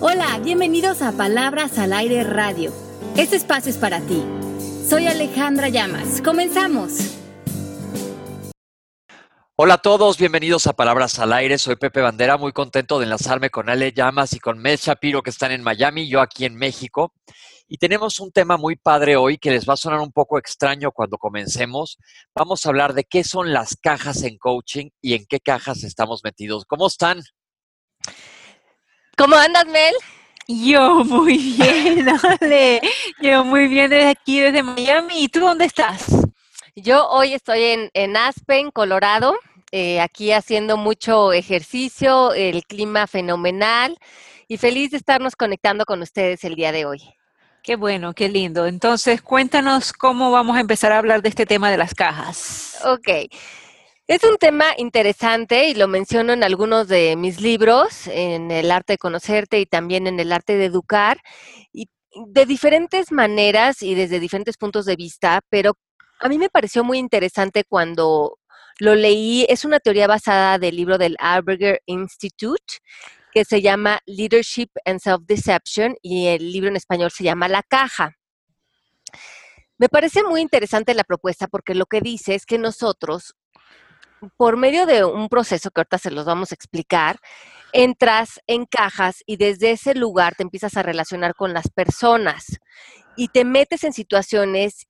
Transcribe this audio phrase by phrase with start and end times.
[0.00, 2.72] Hola, bienvenidos a Palabras al Aire Radio.
[3.16, 4.22] Este espacio es para ti.
[4.88, 6.22] Soy Alejandra Llamas.
[6.22, 6.92] Comenzamos.
[9.56, 11.58] Hola a todos, bienvenidos a Palabras al Aire.
[11.58, 15.30] Soy Pepe Bandera, muy contento de enlazarme con Ale Llamas y con Mel Shapiro que
[15.30, 17.12] están en Miami, yo aquí en México.
[17.66, 20.92] Y tenemos un tema muy padre hoy que les va a sonar un poco extraño
[20.92, 21.98] cuando comencemos.
[22.36, 26.22] Vamos a hablar de qué son las cajas en coaching y en qué cajas estamos
[26.22, 26.66] metidos.
[26.66, 27.20] ¿Cómo están?
[29.18, 29.94] ¿Cómo andas, Mel?
[30.46, 32.06] Yo muy bien,
[32.40, 32.80] Ale.
[33.20, 35.24] Yo muy bien desde aquí, desde Miami.
[35.24, 36.06] ¿Y tú dónde estás?
[36.76, 39.36] Yo hoy estoy en, Aspen, Colorado,
[39.72, 43.98] eh, aquí haciendo mucho ejercicio, el clima fenomenal
[44.46, 47.02] y feliz de estarnos conectando con ustedes el día de hoy.
[47.64, 48.66] Qué bueno, qué lindo.
[48.66, 52.78] Entonces, cuéntanos cómo vamos a empezar a hablar de este tema de las cajas.
[52.84, 53.08] Ok.
[54.08, 58.94] Es un tema interesante y lo menciono en algunos de mis libros, en el arte
[58.94, 61.18] de conocerte y también en el arte de educar,
[61.74, 61.90] y
[62.32, 65.76] de diferentes maneras y desde diferentes puntos de vista, pero
[66.20, 68.38] a mí me pareció muy interesante cuando
[68.78, 69.44] lo leí.
[69.46, 72.78] Es una teoría basada del libro del Alberger Institute
[73.30, 78.16] que se llama Leadership and Self-Deception y el libro en español se llama La Caja.
[79.76, 83.34] Me parece muy interesante la propuesta porque lo que dice es que nosotros,
[84.36, 87.18] por medio de un proceso que ahorita se los vamos a explicar,
[87.72, 92.58] entras en cajas y desde ese lugar te empiezas a relacionar con las personas
[93.16, 94.86] y te metes en situaciones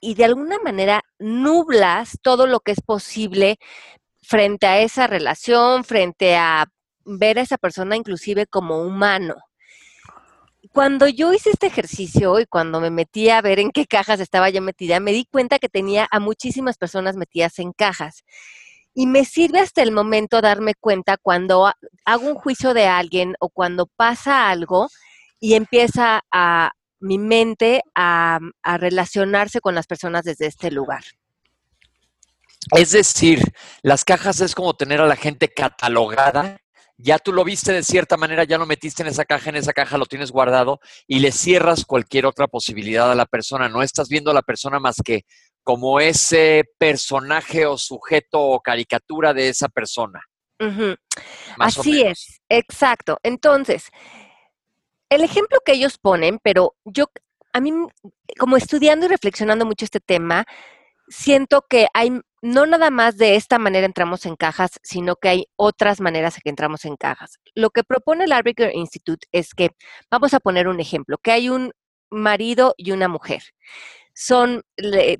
[0.00, 3.58] y de alguna manera nublas todo lo que es posible
[4.22, 6.66] frente a esa relación, frente a
[7.04, 9.36] ver a esa persona inclusive como humano.
[10.72, 14.50] Cuando yo hice este ejercicio y cuando me metí a ver en qué cajas estaba
[14.50, 18.24] yo metida, me di cuenta que tenía a muchísimas personas metidas en cajas.
[18.94, 21.70] Y me sirve hasta el momento darme cuenta cuando
[22.04, 24.88] hago un juicio de alguien o cuando pasa algo
[25.38, 28.40] y empieza a mi mente a
[28.78, 31.04] relacionarse con las personas desde este lugar.
[32.72, 33.40] Es decir,
[33.82, 36.58] las cajas es como tener a la gente catalogada
[36.98, 39.72] ya tú lo viste de cierta manera, ya lo metiste en esa caja, en esa
[39.72, 43.68] caja lo tienes guardado y le cierras cualquier otra posibilidad a la persona.
[43.68, 45.24] No estás viendo a la persona más que
[45.62, 50.20] como ese personaje o sujeto o caricatura de esa persona.
[51.58, 53.18] Así es, exacto.
[53.22, 53.90] Entonces,
[55.10, 57.06] el ejemplo que ellos ponen, pero yo,
[57.52, 57.72] a mí,
[58.38, 60.44] como estudiando y reflexionando mucho este tema,
[61.08, 65.46] siento que hay no nada más de esta manera entramos en cajas, sino que hay
[65.56, 67.38] otras maneras de que entramos en cajas.
[67.54, 69.70] Lo que propone el Arbiter Institute es que,
[70.10, 71.72] vamos a poner un ejemplo, que hay un
[72.10, 73.42] marido y una mujer.
[74.14, 74.62] Son,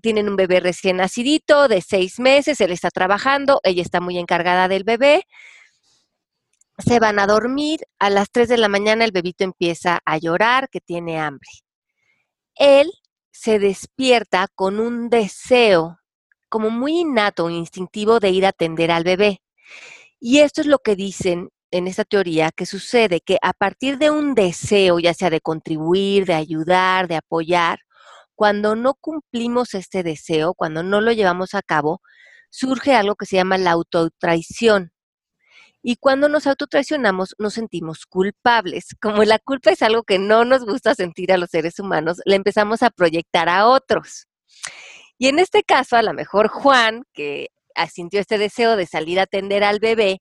[0.02, 4.68] tienen un bebé recién nacidito de seis meses, él está trabajando, ella está muy encargada
[4.68, 5.24] del bebé.
[6.78, 10.68] Se van a dormir, a las 3 de la mañana el bebito empieza a llorar,
[10.68, 11.48] que tiene hambre.
[12.54, 12.90] Él
[13.32, 15.98] se despierta con un deseo
[16.56, 19.42] como muy innato, instintivo de ir a atender al bebé.
[20.18, 24.10] Y esto es lo que dicen en esta teoría que sucede, que a partir de
[24.10, 27.80] un deseo, ya sea de contribuir, de ayudar, de apoyar,
[28.34, 32.00] cuando no cumplimos este deseo, cuando no lo llevamos a cabo,
[32.48, 34.92] surge algo que se llama la autotraición.
[35.82, 38.96] Y cuando nos autotraicionamos, nos sentimos culpables.
[38.98, 42.36] Como la culpa es algo que no nos gusta sentir a los seres humanos, la
[42.36, 44.26] empezamos a proyectar a otros.
[45.18, 47.48] Y en este caso, a lo mejor Juan, que
[47.90, 50.20] sintió este deseo de salir a atender al bebé,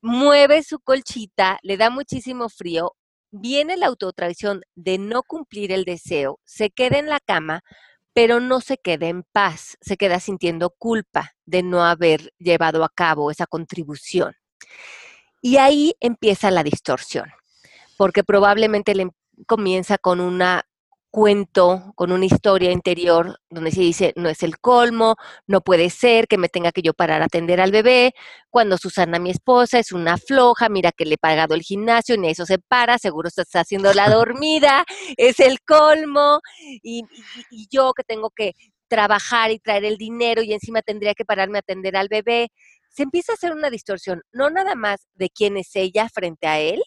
[0.00, 2.94] mueve su colchita, le da muchísimo frío,
[3.30, 7.62] viene la autotraición de no cumplir el deseo, se queda en la cama,
[8.12, 12.90] pero no se queda en paz, se queda sintiendo culpa de no haber llevado a
[12.90, 14.34] cabo esa contribución.
[15.40, 17.30] Y ahí empieza la distorsión,
[17.96, 19.08] porque probablemente le
[19.46, 20.64] comienza con una
[21.12, 26.26] cuento con una historia interior donde se dice, no es el colmo, no puede ser
[26.26, 28.14] que me tenga que yo parar a atender al bebé,
[28.48, 32.28] cuando Susana, mi esposa, es una floja, mira que le he pagado el gimnasio, ni
[32.30, 34.84] eso se para, seguro está haciendo la dormida,
[35.18, 36.40] es el colmo,
[36.82, 37.02] y,
[37.50, 38.54] y yo que tengo que
[38.88, 42.48] trabajar y traer el dinero y encima tendría que pararme a atender al bebé.
[42.88, 46.58] Se empieza a hacer una distorsión, no nada más de quién es ella frente a
[46.58, 46.82] él,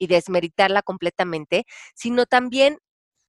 [0.00, 2.78] y desmeritarla completamente, sino también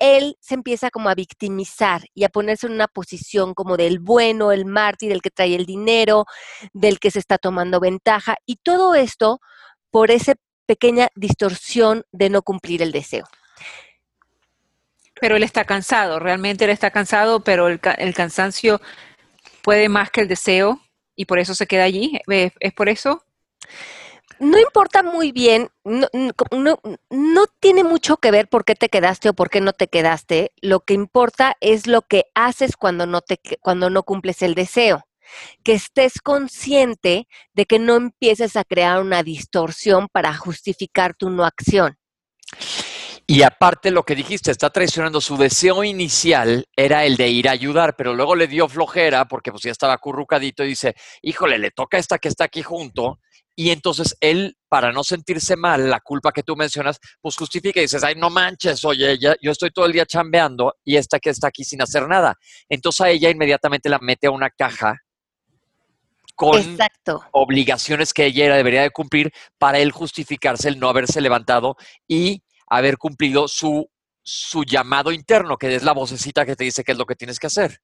[0.02, 4.52] él se empieza como a victimizar y a ponerse en una posición como del bueno,
[4.52, 6.26] el mártir, del que trae el dinero,
[6.74, 9.40] del que se está tomando ventaja, y todo esto
[9.92, 10.34] por esa
[10.66, 13.28] pequeña distorsión de no cumplir el deseo.
[15.20, 18.82] Pero él está cansado, realmente él está cansado, pero el, cansancio
[19.62, 20.82] puede más que el deseo
[21.16, 22.20] y por eso se queda allí.
[22.28, 23.24] ¿Es por eso?
[24.42, 29.52] No importa muy bien, no, tiene mucho que ver por qué te quedaste o por
[29.52, 30.52] qué no te quedaste.
[30.62, 35.06] Lo que importa es lo que haces cuando no, te, cuando no cumples el deseo.
[35.64, 41.46] Que estés consciente de que no empieces a crear una distorsión para justificar tu no
[41.46, 42.00] acción.
[43.28, 47.52] Y aparte lo que dijiste, está traicionando su deseo inicial, era el de ir a
[47.52, 51.70] ayudar, pero luego le dio flojera porque pues ya estaba currucadito y dice, híjole, le
[51.70, 53.20] toca esta que está aquí junto.
[53.56, 57.84] Y entonces él, para no sentirse mal, la culpa que tú mencionas, pues justifica y
[57.84, 61.48] dices, ay, no manches, oye, yo estoy todo el día chambeando y esta que está
[61.48, 62.36] aquí sin hacer nada.
[62.70, 64.98] Entonces a ella inmediatamente la mete a una caja
[66.36, 66.78] con
[67.34, 71.76] obligaciones que ella debería de cumplir para él justificarse el no haberse levantado
[72.08, 73.88] y haber cumplido su,
[74.24, 77.38] su llamado interno, que es la vocecita que te dice qué es lo que tienes
[77.38, 77.80] que hacer.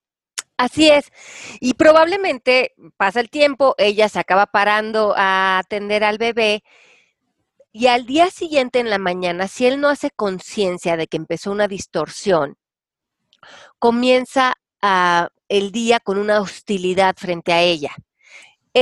[0.57, 1.11] Así es.
[1.59, 6.63] Y probablemente pasa el tiempo, ella se acaba parando a atender al bebé
[7.71, 11.51] y al día siguiente en la mañana, si él no hace conciencia de que empezó
[11.51, 12.57] una distorsión,
[13.79, 14.55] comienza
[15.49, 17.95] el día con una hostilidad frente a ella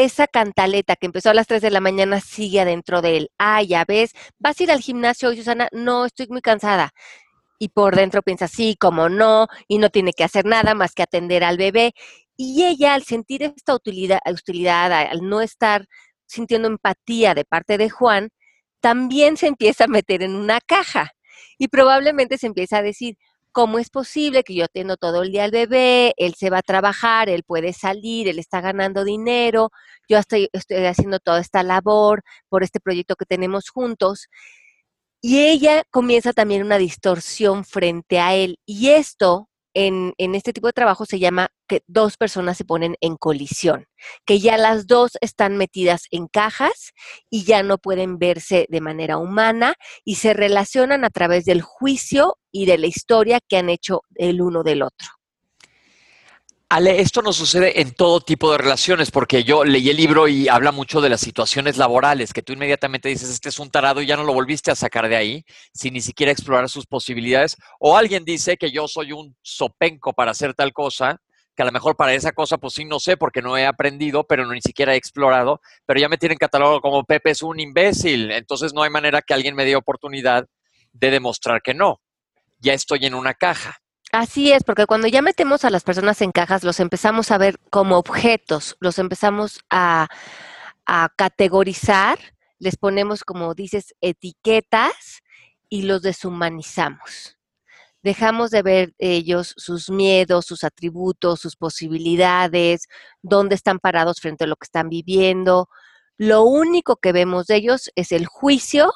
[0.04, 3.32] esa cantaleta que empezó a las 3 de la mañana sigue adentro de él.
[3.38, 5.70] Ah, ya ves, ¿vas a ir al gimnasio hoy, Susana?
[5.72, 6.92] No, estoy muy cansada.
[7.60, 11.04] Y por dentro piensa, sí, como no, y no tiene que hacer nada más que
[11.04, 11.94] atender al bebé.
[12.38, 15.86] Y ella, al sentir esta utilidad, hostilidad, al no estar
[16.28, 18.30] sintiendo empatía de parte de Juan,
[18.82, 21.12] también se empieza a meter en una caja.
[21.58, 23.18] Y probablemente se empieza a decir,
[23.52, 26.62] ¿cómo es posible que yo atiendo todo el día al bebé, él se va a
[26.62, 29.72] trabajar, él puede salir, él está ganando dinero,
[30.10, 34.28] yo estoy, estoy haciendo toda esta labor por este proyecto que tenemos juntos?
[35.22, 38.60] Y ella comienza también una distorsión frente a él.
[38.66, 43.18] Y esto en, este tipo de trabajo se llama que dos personas se ponen en
[43.18, 43.86] colisión,
[44.26, 46.94] que ya las dos están metidas en cajas
[47.30, 52.38] y ya no pueden verse de manera humana y se relacionan a través del juicio
[52.52, 55.08] y de la historia que han hecho el uno del otro.
[56.76, 60.50] Ale, esto no sucede en todo tipo de relaciones, porque yo leí el libro y
[60.50, 64.06] habla mucho de las situaciones laborales, que tú inmediatamente dices, este es un tarado y
[64.06, 67.56] ya no lo volviste a sacar de ahí, sin ni siquiera explorar sus posibilidades.
[67.80, 71.22] O alguien dice que yo soy un sopenco para hacer tal cosa,
[71.56, 74.26] que a lo mejor para esa cosa, pues sí, no sé, porque no he aprendido,
[74.26, 77.58] pero no ni siquiera he explorado, pero ya me tienen catalogado como Pepe es un
[77.58, 80.46] imbécil, entonces no hay manera que alguien me dé oportunidad
[80.92, 82.02] de demostrar que no.
[82.60, 83.78] Ya estoy en una caja.
[84.16, 87.60] Así es, porque cuando ya metemos a las personas en cajas, los empezamos a ver
[87.70, 90.08] como objetos, los empezamos a,
[91.18, 92.18] categorizar,
[92.58, 95.22] les ponemos, como dices, etiquetas
[95.68, 97.38] y los deshumanizamos.
[98.04, 102.88] Dejamos de ver ellos sus miedos, sus atributos, sus posibilidades,
[103.22, 105.68] dónde están parados frente a lo que están viviendo.
[106.18, 108.94] Lo único que vemos de ellos es el juicio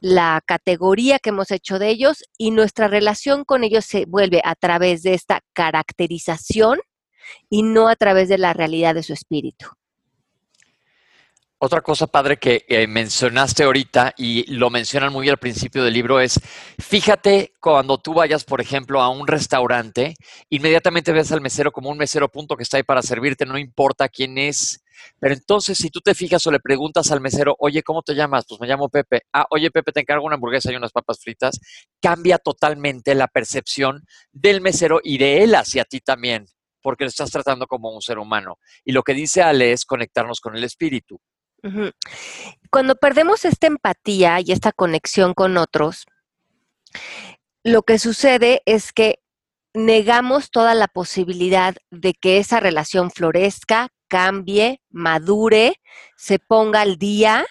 [0.00, 4.54] la categoría que hemos hecho de ellos y nuestra relación con ellos se vuelve a
[4.54, 6.80] través de esta caracterización
[7.48, 9.66] y no a través de la realidad de su espíritu.
[11.62, 16.18] Otra cosa, padre, que eh, mencionaste ahorita y lo mencionan muy al principio del libro
[16.18, 16.40] es,
[16.78, 20.14] fíjate cuando tú vayas, por ejemplo, a un restaurante,
[20.48, 24.08] inmediatamente ves al mesero como un mesero punto que está ahí para servirte, no importa
[24.08, 24.82] quién es,
[25.18, 28.44] pero entonces, si tú te fijas o le preguntas al mesero, oye, ¿cómo te llamas?
[28.48, 29.22] Pues me llamo Pepe.
[29.32, 31.60] Ah, oye, Pepe, te encargo una hamburguesa y unas papas fritas.
[32.00, 36.46] Cambia totalmente la percepción del mesero y de él hacia ti también,
[36.82, 38.58] porque lo estás tratando como un ser humano.
[38.84, 41.20] Y lo que dice Ale es conectarnos con el espíritu.
[42.70, 46.06] Cuando perdemos esta empatía y esta conexión con otros,
[47.62, 49.20] lo que sucede es que
[49.74, 55.74] negamos toda la posibilidad de que esa relación florezca, cambie, madure,
[56.16, 57.46] se ponga al día,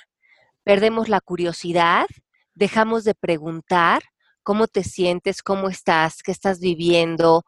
[0.64, 2.08] perdemos la curiosidad,
[2.54, 4.04] dejamos de preguntar
[4.44, 7.46] cómo te sientes, cómo estás, qué estás viviendo,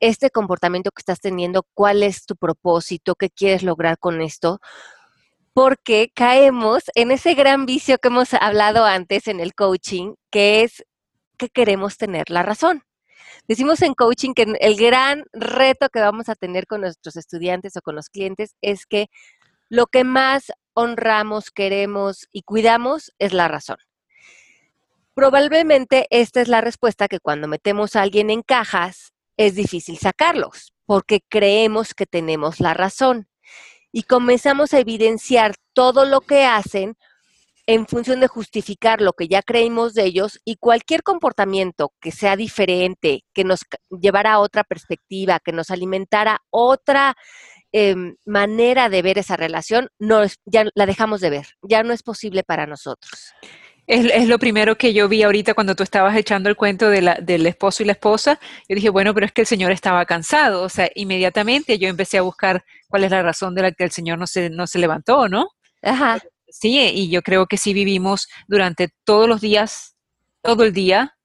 [0.00, 4.60] este comportamiento que estás teniendo, cuál es tu propósito, qué quieres lograr con esto,
[5.52, 10.84] porque caemos en ese gran vicio que hemos hablado antes en el coaching, que es
[11.38, 12.82] que queremos tener la razón.
[13.48, 17.82] Decimos en coaching que el gran reto que vamos a tener con nuestros estudiantes o
[17.82, 19.08] con los clientes es que
[19.68, 23.78] lo que más honramos, queremos y cuidamos es la razón.
[25.14, 30.72] Probablemente esta es la respuesta que cuando metemos a alguien en cajas es difícil sacarlos,
[30.86, 33.28] porque creemos que tenemos la razón.
[33.92, 36.96] Y comenzamos a evidenciar todo lo que hacen
[37.66, 42.36] en función de justificar lo que ya creímos de ellos y cualquier comportamiento que sea
[42.36, 47.14] diferente, que nos llevara a otra perspectiva, que nos alimentara otra
[47.72, 52.02] em, manera de ver esa relación, no ya la dejamos de ver, ya no es
[52.02, 53.32] posible para nosotros.
[53.86, 57.14] Es, lo primero que yo vi ahorita cuando tú estabas echando el cuento de la,
[57.16, 58.38] del esposo y la esposa.
[58.68, 60.62] Yo dije, bueno, pero es que el señor estaba cansado.
[60.62, 63.90] O sea, inmediatamente yo empecé a buscar cuál es la razón de la que el
[63.90, 65.48] señor no se, no se levantó, ¿no?
[65.82, 66.20] Ajá.
[66.50, 69.96] Sí, y yo creo que sí vivimos durante todos los días,
[70.42, 71.16] todo el día,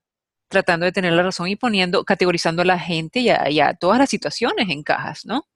[0.48, 4.10] tratando de tener la razón y poniendo, categorizando a la gente y a, todas las
[4.10, 5.48] situaciones en cajas, ¿no?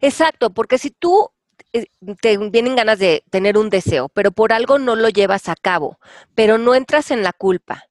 [0.00, 1.30] Exacto, porque si tú
[1.72, 1.86] eh,
[2.20, 5.98] te vienen ganas de tener un deseo, pero por algo no lo llevas a cabo,
[6.34, 7.84] pero no entras en la culpa.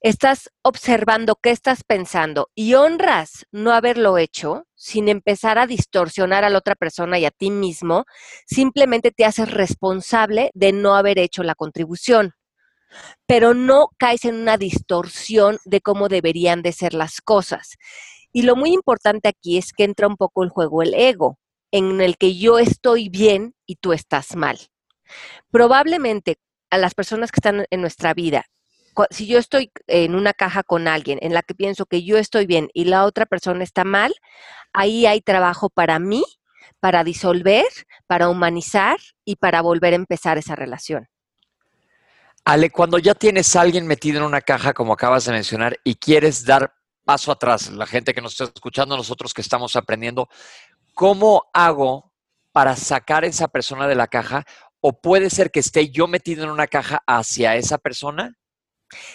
[0.00, 6.50] Estás observando qué estás pensando y honras no haberlo hecho sin empezar a distorsionar a
[6.50, 8.04] la otra persona y a ti mismo,
[8.46, 12.34] simplemente te haces responsable de no haber hecho la contribución
[13.26, 17.76] pero no caes en una distorsión de cómo deberían de ser las cosas.
[18.32, 21.38] Y lo muy importante aquí es que entra un poco el juego el ego,
[21.72, 24.58] en el que yo estoy bien y tú estás mal.
[25.50, 26.36] Probablemente
[26.70, 28.44] a las personas que están en nuestra vida,
[29.10, 32.46] si yo estoy en una caja con alguien en la que pienso que yo estoy
[32.46, 34.14] bien y la otra persona está mal,
[34.72, 36.24] ahí hay trabajo para mí,
[36.80, 37.66] para disolver,
[38.06, 41.08] para humanizar y para volver a empezar esa relación.
[42.44, 45.94] Ale, cuando ya tienes a alguien metido en una caja, como acabas de mencionar, y
[45.94, 46.74] quieres dar
[47.04, 50.28] paso atrás, la gente que nos está escuchando, nosotros que estamos aprendiendo,
[50.92, 52.12] ¿cómo hago
[52.52, 54.44] para sacar a esa persona de la caja?
[54.80, 58.36] ¿O puede ser que esté yo metido en una caja hacia esa persona?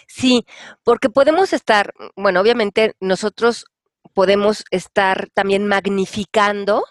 [0.07, 0.45] Sí,
[0.83, 3.65] porque podemos estar, bueno, obviamente nosotros
[4.13, 6.83] podemos estar también magnificando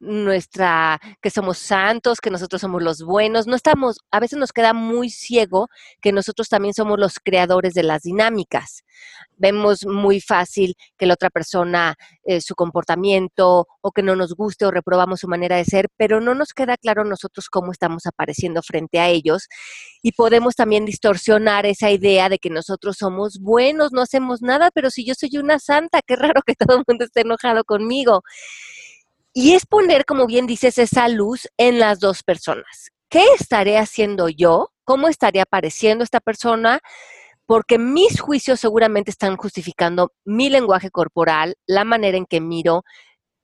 [0.00, 3.46] nuestra, que somos santos, que nosotros somos los buenos.
[3.46, 5.68] No estamos, a veces nos queda muy ciego
[6.00, 8.84] que nosotros también somos los creadores de las dinámicas.
[9.36, 14.66] Vemos muy fácil que la otra persona, eh, su comportamiento, o que no nos guste
[14.66, 18.62] o reprobamos su manera de ser, pero no nos queda claro nosotros cómo estamos apareciendo
[18.62, 19.48] frente a ellos.
[20.02, 24.90] Y podemos también distorsionar esa idea de que nosotros somos buenos, no hacemos nada, pero
[24.90, 28.22] si yo soy una santa, qué raro que todo el mundo esté enojado conmigo.
[29.40, 32.90] Y es poner, como bien dices, esa luz en las dos personas.
[33.08, 34.72] ¿Qué estaré haciendo yo?
[34.82, 36.80] ¿Cómo estaría apareciendo esta persona?
[37.46, 42.82] Porque mis juicios seguramente están justificando mi lenguaje corporal, la manera en que miro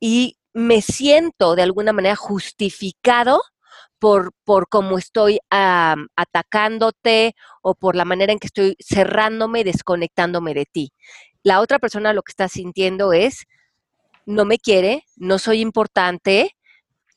[0.00, 3.40] y me siento de alguna manera justificado
[4.00, 10.54] por, por cómo estoy atacándote o por la manera en que estoy cerrándome y desconectándome
[10.54, 10.92] de ti.
[11.44, 13.44] La otra persona lo que está sintiendo es,
[14.26, 16.56] no me quiere, no soy importante,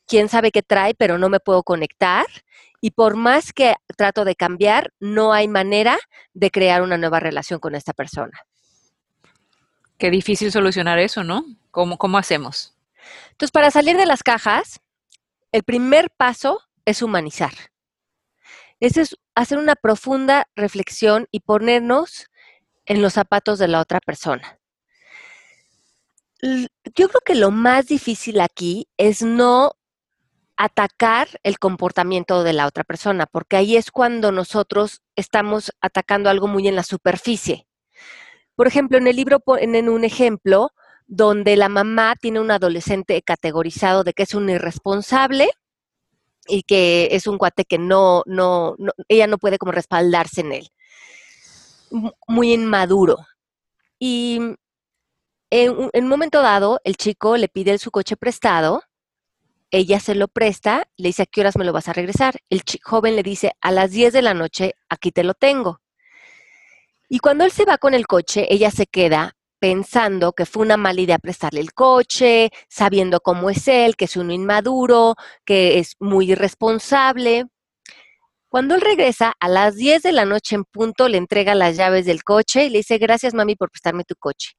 [0.06, 2.26] quién sabe qué trae, pero no me puedo conectar.
[2.80, 5.98] Y por más que trato de cambiar, no hay manera
[6.32, 8.40] de crear una nueva relación con esta persona.
[9.98, 11.44] Qué difícil solucionar eso, ¿no?
[11.70, 12.76] ¿Cómo, cómo hacemos?
[13.30, 14.80] Entonces, para salir de las cajas,
[15.50, 17.52] el primer paso es humanizar.
[18.80, 22.28] Ese es hacer una profunda reflexión y ponernos
[22.86, 24.57] en los zapatos de la otra persona
[26.40, 29.72] yo creo que lo más difícil aquí es no
[30.56, 36.48] atacar el comportamiento de la otra persona, porque ahí es cuando nosotros estamos atacando algo
[36.48, 37.66] muy en la superficie.
[38.56, 40.70] Por ejemplo, en el libro ponen un ejemplo
[41.06, 45.48] donde la mamá tiene un adolescente categorizado de que es un irresponsable
[46.48, 50.52] y que es un cuate que no, no, no ella no puede como respaldarse en
[50.52, 50.68] él.
[52.26, 53.18] Muy inmaduro.
[53.98, 54.56] Y
[55.50, 58.82] en un, momento dado, el chico le pide su coche prestado,
[59.70, 62.36] ella se lo presta, le dice a qué horas me lo vas a regresar.
[62.50, 65.80] El joven le dice, a las 10 de la noche, aquí te lo tengo.
[67.08, 70.76] Y cuando él se va con el coche, ella se queda pensando que fue una
[70.76, 75.96] mala idea prestarle el coche, sabiendo cómo es él, que es un inmaduro, que es
[75.98, 77.46] muy irresponsable.
[78.48, 82.06] Cuando él regresa, a las 10 de la noche en punto, le entrega las llaves
[82.06, 84.57] del coche y le dice, gracias mami por prestarme tu coche.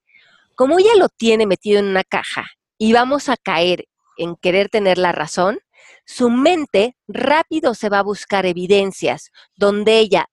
[0.59, 2.47] Como ella lo tiene metido en una caja
[2.77, 3.87] y vamos a caer
[4.17, 5.59] en querer tener la razón,
[6.05, 10.25] su mente rápido se va a buscar evidencias donde ella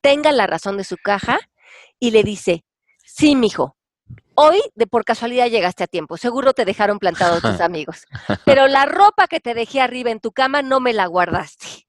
[0.00, 1.40] tenga la razón de su caja
[1.98, 2.64] y le dice,
[3.04, 3.76] sí, mijo,
[4.36, 8.04] hoy de por casualidad llegaste a tiempo, seguro te dejaron plantado tus amigos,
[8.44, 11.88] pero la ropa que te dejé arriba en tu cama no me la guardaste.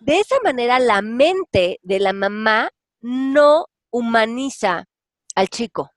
[0.00, 2.70] De esa manera la mente de la mamá
[3.02, 4.86] no humaniza
[5.34, 5.90] al chico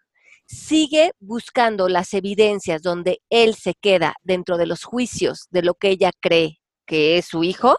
[0.50, 5.90] sigue buscando las evidencias donde él se queda dentro de los juicios de lo que
[5.90, 7.78] ella cree que es su hijo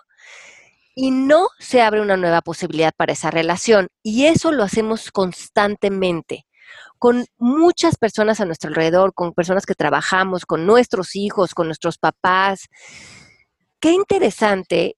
[0.95, 3.89] y no se abre una nueva posibilidad para esa relación.
[4.03, 6.47] Y eso lo hacemos constantemente.
[6.99, 11.99] con muchas personas a nuestro alrededor, con personas que trabajamos, con nuestros hijos, con nuestros
[11.99, 12.69] papás.
[13.81, 14.97] Qué interesante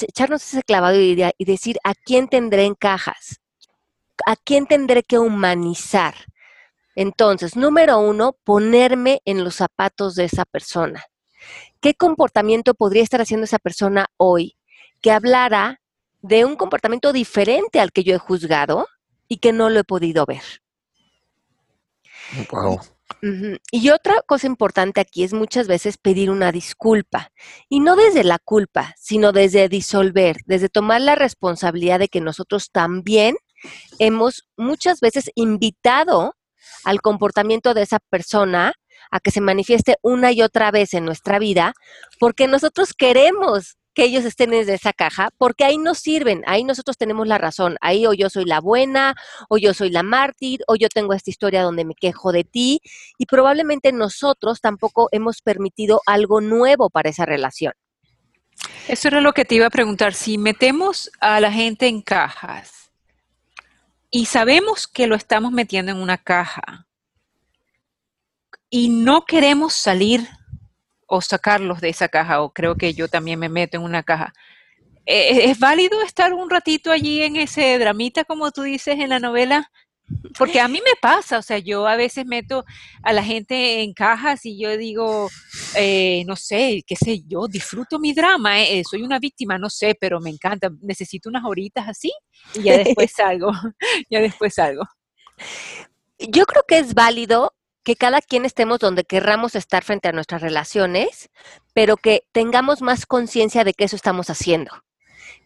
[0.00, 3.40] echarnos ese clavado y, y decir a quién tendré en cajas,
[4.26, 6.14] a quién tendré que humanizar.
[6.94, 11.04] Entonces, número uno, ponerme en los zapatos de esa persona.
[11.80, 14.56] ¿Qué comportamiento podría estar haciendo esa persona hoy
[15.00, 15.80] que hablara
[16.20, 18.86] de un comportamiento diferente al que yo he juzgado
[19.26, 20.42] y que no lo he podido ver?
[22.50, 22.80] Wow.
[23.70, 27.30] Y otra cosa importante aquí es muchas veces pedir una disculpa.
[27.68, 32.70] Y no desde la culpa, sino desde disolver, desde tomar la responsabilidad de que nosotros
[32.70, 33.36] también
[33.98, 36.34] hemos muchas veces invitado
[36.84, 38.74] al comportamiento de esa persona
[39.10, 41.74] a que se manifieste una y otra vez en nuestra vida,
[42.18, 46.96] porque nosotros queremos que ellos estén en esa caja, porque ahí nos sirven, ahí nosotros
[46.96, 49.14] tenemos la razón, ahí o yo soy la buena,
[49.50, 52.80] o yo soy la mártir, o yo tengo esta historia donde me quejo de ti,
[53.18, 57.74] y probablemente nosotros tampoco hemos permitido algo nuevo para esa relación.
[58.88, 62.81] Eso era lo que te iba a preguntar, si metemos a la gente en cajas
[64.14, 66.86] y sabemos que lo estamos metiendo en una caja
[68.68, 70.28] y no queremos salir
[71.06, 74.34] o sacarlos de esa caja, o creo que yo también me meto en una caja.
[75.06, 79.18] Eh, ¿Es válido estar un ratito allí en ese dramita, como tú dices en la
[79.18, 79.70] novela?
[80.36, 82.64] Porque a mí me pasa, o sea, yo a veces meto
[83.02, 85.28] a la gente en cajas y yo digo,
[85.76, 89.96] eh, no sé, qué sé yo, disfruto mi drama, eh, soy una víctima, no sé,
[89.98, 92.12] pero me encanta, necesito unas horitas así
[92.54, 93.50] y ya después salgo,
[94.10, 94.84] ya después salgo.
[96.18, 97.54] Yo creo que es válido
[97.84, 101.30] que cada quien estemos donde querramos estar frente a nuestras relaciones,
[101.74, 104.70] pero que tengamos más conciencia de que eso estamos haciendo.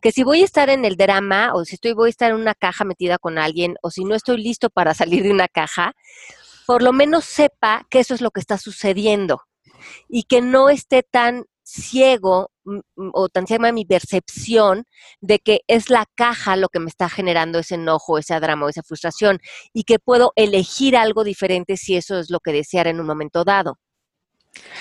[0.01, 2.37] Que si voy a estar en el drama o si estoy voy a estar en
[2.37, 5.93] una caja metida con alguien o si no estoy listo para salir de una caja,
[6.67, 9.43] por lo menos sepa que eso es lo que está sucediendo
[10.09, 12.51] y que no esté tan ciego
[13.13, 14.85] o tan ciega mi percepción
[15.21, 18.69] de que es la caja lo que me está generando ese enojo, ese drama o
[18.69, 19.41] esa frustración
[19.73, 23.45] y que puedo elegir algo diferente si eso es lo que deseara en un momento
[23.45, 23.79] dado.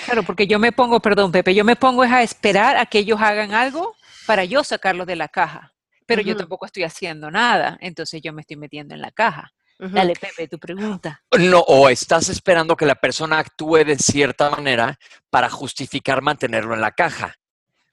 [0.06, 3.20] Claro, porque yo me pongo, perdón Pepe, yo me pongo a esperar a que ellos
[3.20, 3.94] hagan algo
[4.26, 5.74] para yo sacarlo de la caja,
[6.06, 9.52] pero yo tampoco estoy haciendo nada, entonces yo me estoy metiendo en la caja.
[9.78, 11.22] Dale, Pepe, tu pregunta.
[11.38, 16.80] No, o estás esperando que la persona actúe de cierta manera para justificar mantenerlo en
[16.80, 17.34] la caja,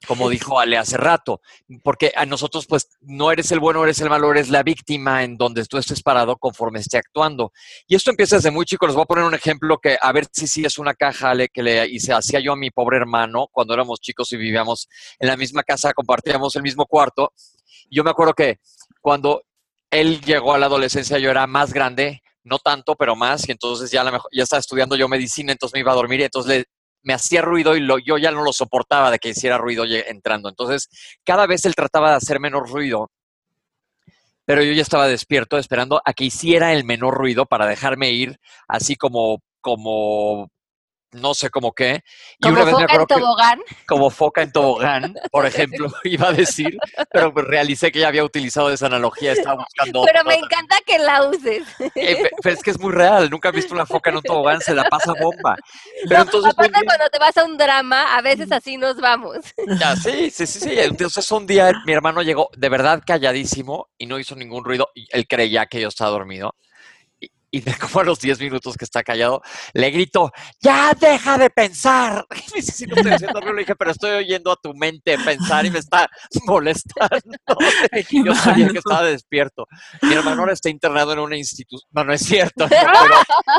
[0.06, 1.40] como dijo Ale hace rato,
[1.82, 5.36] porque a nosotros pues no eres el bueno, eres el malo, eres la víctima en
[5.36, 7.52] donde tú estés parado conforme esté actuando.
[7.86, 10.26] Y esto empieza desde muy chico, les voy a poner un ejemplo que a ver
[10.32, 13.48] si sí es una caja, Ale, que le hice, hacía yo a mi pobre hermano
[13.50, 14.88] cuando éramos chicos y vivíamos
[15.18, 17.32] en la misma casa, compartíamos el mismo cuarto.
[17.90, 18.58] Yo me acuerdo que
[19.00, 19.42] cuando
[19.90, 23.90] él llegó a la adolescencia, yo era más grande, no tanto, pero más, y entonces
[23.90, 26.64] ya, ya estaba estudiando yo medicina, entonces me iba a dormir y entonces
[27.04, 30.48] me hacía ruido y lo, yo ya no lo soportaba de que hiciera ruido entrando.
[30.48, 30.88] Entonces,
[31.24, 33.10] cada vez él trataba de hacer menos ruido,
[34.44, 38.38] pero yo ya estaba despierto esperando a que hiciera el menor ruido para dejarme ir,
[38.68, 40.50] así como, como
[41.14, 42.04] no sé cómo qué.
[42.38, 43.60] Y como una vez foca en tobogán.
[43.86, 46.76] como foca en tobogán, por ejemplo, iba a decir,
[47.10, 50.02] pero pues realicé que ya había utilizado esa analogía, estaba buscando.
[50.04, 51.66] Pero me encanta que la uses.
[51.94, 54.60] Eh, pero es que es muy real, nunca he visto una foca en un tobogán,
[54.60, 55.56] se la pasa bomba.
[56.08, 59.38] Pero entonces, aparte cuando te vas a un drama, a veces así nos vamos.
[59.78, 60.74] Ya, sí, sí, sí, sí.
[60.76, 64.90] Entonces un día mi hermano llegó de verdad calladísimo y no hizo ningún ruido.
[65.10, 66.54] Él creía que yo estaba dormido
[67.54, 69.40] y de como a los 10 minutos que está callado,
[69.74, 72.26] le grito, ya deja de pensar.
[72.54, 73.54] Y dice, no estoy haciendo ruido.
[73.54, 76.08] Le dije, pero estoy oyendo a tu mente pensar y me está
[76.46, 77.38] molestando.
[78.10, 79.66] Yo sabía que estaba despierto.
[80.02, 81.88] Mi hermano ahora está internado en una institución.
[81.92, 82.66] No, no es cierto.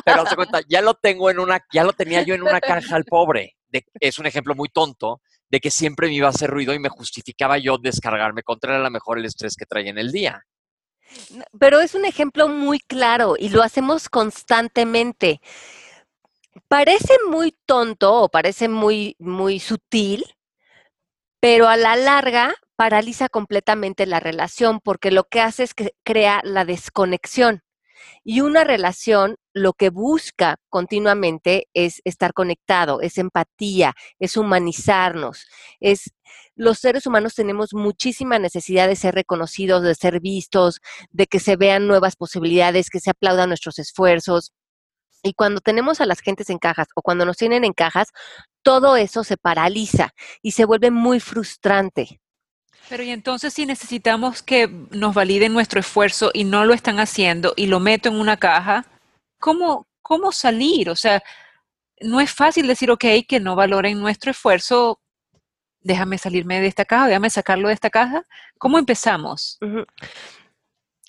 [0.06, 3.06] pero, cuenta, ya lo tengo en una, ya lo tenía yo en una caja al
[3.06, 3.56] pobre.
[4.00, 6.90] es un ejemplo muy tonto de que siempre me iba a hacer ruido y me
[6.90, 10.42] justificaba yo descargarme contra a lo mejor el estrés que traía en el día.
[11.60, 15.42] Pero es un ejemplo muy claro y lo hacemos constantemente.
[16.68, 20.26] Parece muy tonto o parece muy, muy sutil,
[21.40, 26.42] pero a la larga paraliza completamente la relación porque lo que hace es que crea
[26.44, 27.62] la desconexión.
[28.24, 35.48] Y una relación lo que busca continuamente es estar conectado, es empatía, es humanizarnos,
[35.80, 36.12] es
[36.56, 40.80] los seres humanos tenemos muchísima necesidad de ser reconocidos, de ser vistos,
[41.12, 44.54] de que se vean nuevas posibilidades, que se aplaudan nuestros esfuerzos.
[45.22, 48.10] Y cuando tenemos a las gentes en cajas o cuando nos tienen en cajas,
[48.62, 52.22] todo eso se paraliza y se vuelve muy frustrante.
[52.88, 57.54] Pero y entonces si necesitamos que nos validen nuestro esfuerzo y no lo están haciendo
[57.56, 58.86] y lo meto en una caja,
[59.40, 60.90] ¿cómo, cómo salir?
[60.90, 61.24] O sea,
[62.02, 65.00] no es fácil decir, ok, que no valoren nuestro esfuerzo,
[65.86, 68.24] déjame salirme de esta caja, déjame sacarlo de esta caja.
[68.58, 69.60] ¿Cómo empezamos?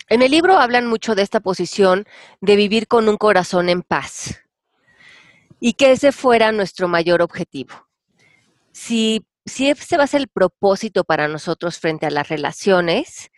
[0.08, 2.06] En el libro hablan mucho de esta posición
[2.42, 4.42] de vivir con un corazón en paz
[5.58, 7.88] y que ese fuera nuestro mayor objetivo.
[8.70, 13.30] Si, si ese va a ser el propósito para nosotros frente a las relaciones,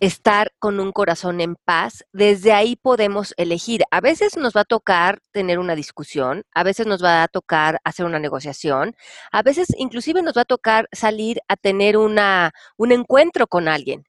[0.00, 3.82] estar con un corazón en paz, desde ahí podemos elegir.
[3.90, 7.80] A veces nos va a tocar tener una discusión, a veces nos va a tocar
[7.84, 8.94] hacer una negociación,
[9.32, 14.04] a veces inclusive nos va a tocar salir a tener una, un encuentro con alguien.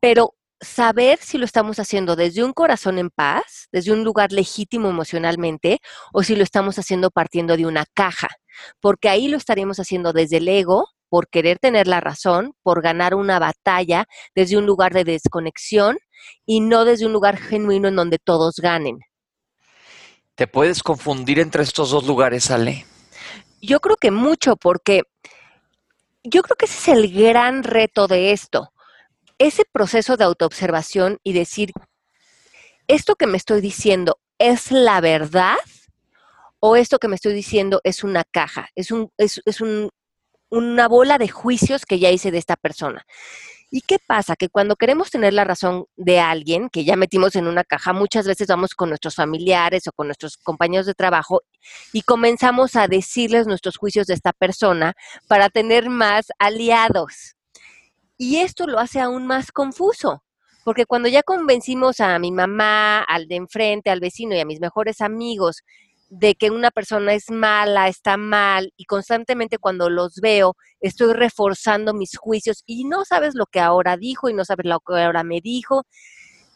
[0.00, 4.88] Pero saber si lo estamos haciendo desde un corazón en paz, desde un lugar legítimo
[4.88, 5.80] emocionalmente,
[6.12, 8.28] o si lo estamos haciendo partiendo de una caja,
[8.80, 13.14] porque ahí lo estaremos haciendo desde el ego, por querer tener la razón, por ganar
[13.14, 15.98] una batalla desde un lugar de desconexión
[16.46, 18.98] y no desde un lugar genuino en donde todos ganen.
[20.34, 22.86] ¿Te puedes confundir entre estos dos lugares, Ale?
[23.60, 25.02] Yo creo que mucho, porque
[26.24, 28.72] yo creo que ese es el gran reto de esto.
[29.36, 31.72] Ese proceso de autoobservación y decir,
[32.88, 35.58] ¿esto que me estoy diciendo es la verdad?
[36.58, 38.70] ¿O esto que me estoy diciendo es una caja?
[38.74, 39.90] Es un, es, es un
[40.52, 43.06] una bola de juicios que ya hice de esta persona.
[43.70, 44.36] ¿Y qué pasa?
[44.36, 48.26] Que cuando queremos tener la razón de alguien que ya metimos en una caja, muchas
[48.26, 51.40] veces vamos con nuestros familiares o con nuestros compañeros de trabajo
[51.94, 54.92] y comenzamos a decirles nuestros juicios de esta persona
[55.26, 57.34] para tener más aliados.
[58.18, 60.22] Y esto lo hace aún más confuso,
[60.64, 64.60] porque cuando ya convencimos a mi mamá, al de enfrente, al vecino y a mis
[64.60, 65.62] mejores amigos
[66.14, 71.94] de que una persona es mala, está mal, y constantemente cuando los veo estoy reforzando
[71.94, 75.24] mis juicios y no sabes lo que ahora dijo y no sabes lo que ahora
[75.24, 75.86] me dijo.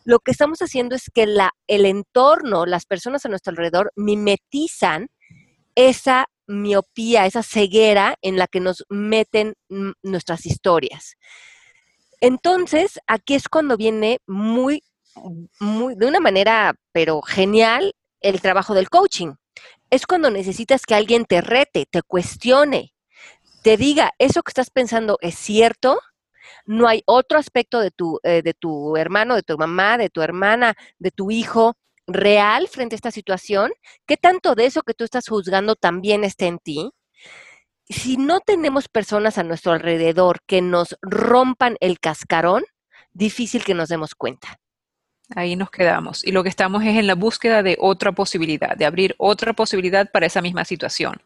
[0.05, 1.23] Lo que estamos haciendo es que
[1.69, 5.09] el entorno, las personas a nuestro alrededor, mimetizan
[5.75, 9.55] esa miopía, esa ceguera en la que nos meten
[10.03, 11.16] nuestras historias.
[12.21, 14.83] Entonces, aquí es cuando viene muy,
[15.61, 19.33] muy, de una manera, pero genial, el trabajo del coaching
[19.90, 22.95] es cuando necesitas que alguien te rete, te cuestione,
[23.62, 26.01] te diga, ¿eso que estás pensando es cierto?
[26.64, 30.23] No hay otro aspecto de tu, eh, de tu hermano, de tu mamá, de tu
[30.23, 33.73] hermana, de tu hijo real frente a esta situación.
[34.07, 36.92] ¿Qué tanto de eso que tú estás juzgando también está en ti?
[37.88, 42.64] Si no tenemos personas a nuestro alrededor que nos rompan el cascarón,
[43.12, 44.61] difícil que nos demos cuenta.
[45.35, 46.25] Ahí nos quedamos.
[46.25, 50.11] Y lo que estamos es en la búsqueda de otra posibilidad, de abrir otra posibilidad
[50.11, 51.21] para esa misma situación.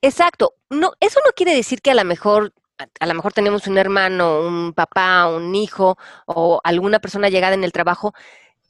[0.00, 0.54] Exacto.
[0.70, 2.52] No, eso no quiere decir que a lo mejor
[2.98, 7.62] a lo mejor tenemos un hermano, un papá, un hijo o alguna persona llegada en
[7.62, 8.12] el trabajo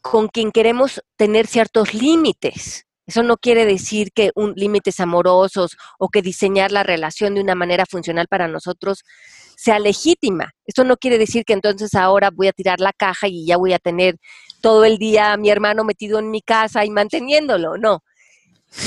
[0.03, 2.87] con quien queremos tener ciertos límites.
[3.07, 7.55] Eso no quiere decir que un límites amorosos o que diseñar la relación de una
[7.55, 9.05] manera funcional para nosotros
[9.63, 10.51] sea legítima.
[10.67, 13.73] Esto no quiere decir que entonces ahora voy a tirar la caja y ya voy
[13.73, 14.17] a tener
[14.61, 17.77] todo el día a mi hermano metido en mi casa y manteniéndolo.
[17.77, 18.03] No.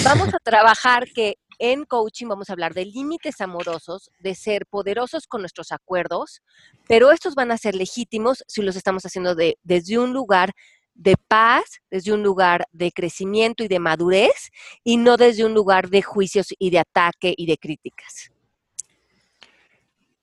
[0.04, 5.28] Vamos a trabajar que en coaching vamos a hablar de límites amorosos, de ser poderosos
[5.28, 6.42] con nuestros acuerdos,
[6.90, 10.52] pero estos van a ser legítimos si los estamos haciendo de, desde un lugar
[10.94, 14.50] de paz, desde un lugar de crecimiento y de madurez,
[14.84, 18.35] y no desde un lugar de juicios y de ataque y de críticas.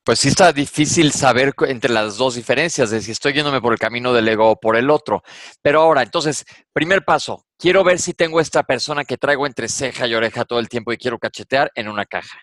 [0.04, 3.78] Pues sí está difícil saber entre las dos diferencias, de si estoy yéndome por el
[3.78, 5.22] camino del ego o por el otro.
[5.62, 10.08] Pero ahora, entonces, primer paso, quiero ver si tengo esta persona que traigo entre ceja
[10.08, 12.38] y oreja todo el tiempo y quiero cachetear en una caja.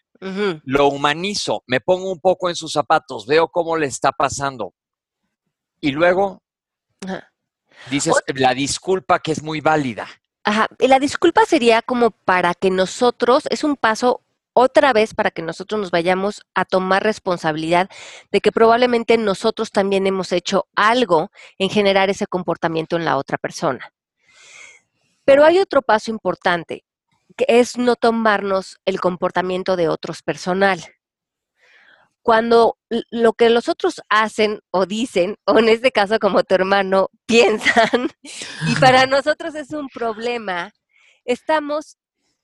[0.64, 4.74] Lo humanizo, me pongo un poco en sus zapatos, veo cómo le está pasando.
[5.82, 6.42] Y luego
[7.90, 10.08] dices la disculpa que es muy válida.
[10.46, 14.22] Ajá, la disculpa sería como para que nosotros, es un paso
[14.60, 17.90] otra vez para que nosotros nos vayamos a tomar responsabilidad
[18.30, 23.38] de que probablemente nosotros también hemos hecho algo en generar ese comportamiento en la otra
[23.38, 23.94] persona.
[25.24, 26.84] Pero hay otro paso importante,
[27.38, 30.84] que es no tomarnos el comportamiento de otros personal.
[32.22, 32.78] Cuando
[33.12, 38.10] lo que los otros hacen o dicen, o en este caso como tu hermano, piensan,
[38.68, 40.74] y para nosotros es un problema,
[41.24, 41.98] estamos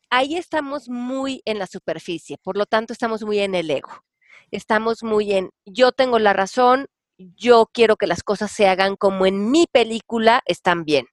[0.10, 4.04] ahí estamos muy en la superficie, por lo tanto estamos muy en el ego.
[4.52, 6.88] Estamos muy en yo tengo la razón,
[7.18, 11.08] yo quiero que las cosas se hagan como en mi película están bien.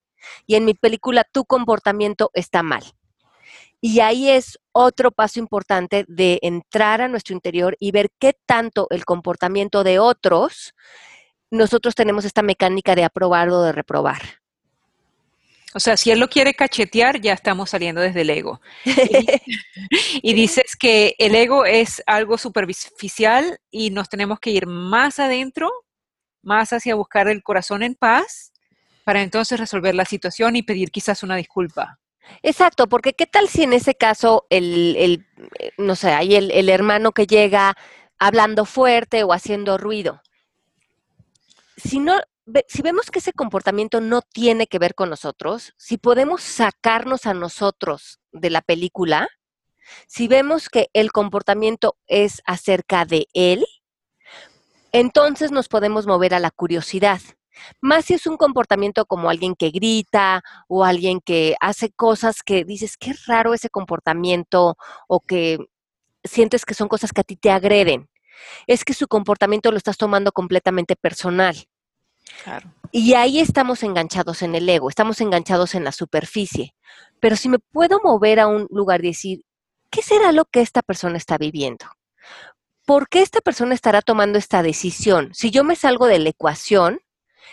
[0.46, 2.84] Y en mi película tu comportamiento está mal.
[3.80, 8.86] Y ahí es otro paso importante de entrar a nuestro interior y ver qué tanto
[8.90, 10.74] el comportamiento de otros,
[11.50, 14.41] nosotros tenemos esta mecánica de aprobar o de reprobar.
[15.74, 18.60] O sea, si él lo quiere cachetear, ya estamos saliendo desde el ego.
[20.22, 25.70] Y, dices que el ego es algo superficial y nos tenemos que ir más adentro,
[26.42, 28.52] más hacia buscar el corazón en paz,
[29.04, 31.98] para entonces resolver la situación y pedir quizás una disculpa.
[32.42, 35.26] Exacto, porque qué tal si en ese caso el, el
[35.58, 37.74] eh, no sé, hay el, el hermano que llega
[38.18, 40.22] hablando fuerte o haciendo ruido.
[41.76, 42.20] Si no,
[42.68, 47.34] si vemos que ese comportamiento no tiene que ver con nosotros, si podemos sacarnos a
[47.34, 49.28] nosotros de la película,
[50.06, 53.64] si vemos que el comportamiento es acerca de él,
[54.92, 57.20] entonces nos podemos mover a la curiosidad.
[57.80, 62.64] Más si es un comportamiento como alguien que grita o alguien que hace cosas que
[62.64, 64.76] dices, qué raro ese comportamiento
[65.06, 65.58] o que
[66.24, 68.08] sientes que son cosas que a ti te agreden.
[68.66, 71.56] Es que su comportamiento lo estás tomando completamente personal.
[72.90, 76.74] Y ahí estamos enganchados en el ego, estamos enganchados en la superficie.
[77.20, 79.44] Pero si me puedo mover a un lugar y decir,
[79.90, 81.86] ¿qué será lo que esta persona está viviendo?
[82.84, 85.30] ¿Por qué esta persona estará tomando esta decisión?
[85.34, 87.00] Si yo me salgo de la ecuación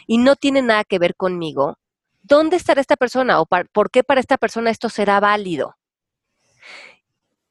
[0.08, 1.78] y no tiene nada que ver conmigo,
[2.24, 3.40] ¿dónde estará esta persona?
[3.40, 5.76] ¿O por qué para esta persona esto será válido?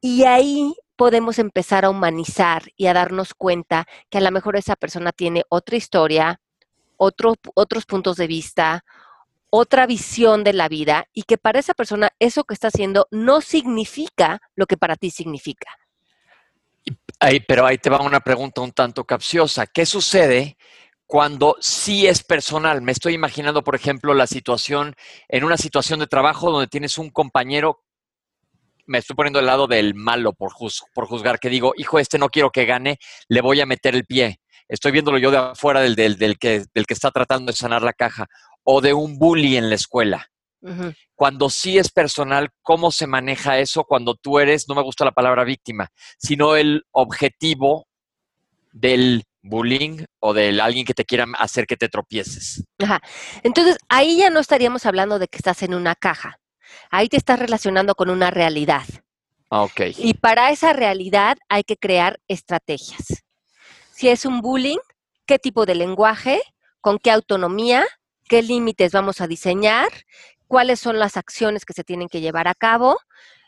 [0.01, 4.75] Y ahí podemos empezar a humanizar y a darnos cuenta que a lo mejor esa
[4.75, 6.41] persona tiene otra historia,
[6.99, 8.83] otros puntos de vista,
[9.49, 13.41] otra visión de la vida y que para esa persona eso que está haciendo no
[13.41, 15.71] significa lo que para ti significa.
[17.47, 19.67] pero ahí te va una pregunta un tanto capciosa.
[19.67, 20.57] ¿Qué sucede
[21.05, 22.81] cuando sí es personal?
[22.81, 24.95] Me estoy imaginando, por ejemplo, la situación,
[25.27, 27.83] en una situación de trabajo donde tienes un compañero,
[28.85, 30.51] me estoy poniendo del lado del malo por,
[30.93, 34.05] por juzgar, que digo, hijo, este no quiero que gane, le voy a meter el
[34.05, 37.81] pie estoy viéndolo yo de afuera del, del, que, del que está tratando de sanar
[37.81, 38.27] la caja,
[38.63, 40.27] o de un bully en la escuela.
[41.15, 45.13] Cuando sí es personal, ¿cómo se maneja eso cuando tú eres, no me gusta la
[45.13, 47.87] palabra víctima, sino el objetivo
[48.73, 52.65] del bullying o de alguien que te quiera hacer que te tropieces?
[52.77, 52.99] Ajá.
[53.41, 56.39] Entonces, ahí ya no estaríamos hablando de que estás en una caja.
[56.91, 58.83] Ahí te estás relacionando con una realidad.
[59.49, 59.81] Ah, ok.
[59.97, 63.23] Y para esa realidad hay que crear estrategias
[63.99, 64.77] si es un bullying,
[65.25, 66.41] qué tipo de lenguaje,
[66.79, 67.85] con qué autonomía,
[68.29, 69.89] qué límites vamos a diseñar,
[70.47, 72.97] cuáles son las acciones que se tienen que llevar a cabo,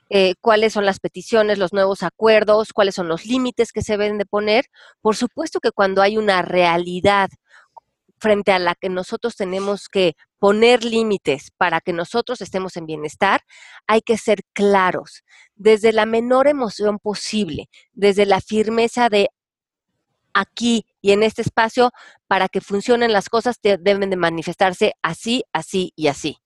[0.10, 4.18] eh, cuáles son las peticiones, los nuevos acuerdos, cuáles son los límites que se deben
[4.18, 4.66] de poner.
[5.00, 7.30] Por supuesto que cuando hay una realidad
[8.20, 13.40] frente a la que nosotros tenemos que poner límites para que nosotros estemos en bienestar,
[13.88, 15.24] hay que ser claros,
[15.56, 19.30] desde la menor emoción posible, desde la firmeza de
[20.34, 21.92] aquí y en este espacio,
[22.28, 26.38] para que funcionen las cosas, deben de manifestarse así, así y así.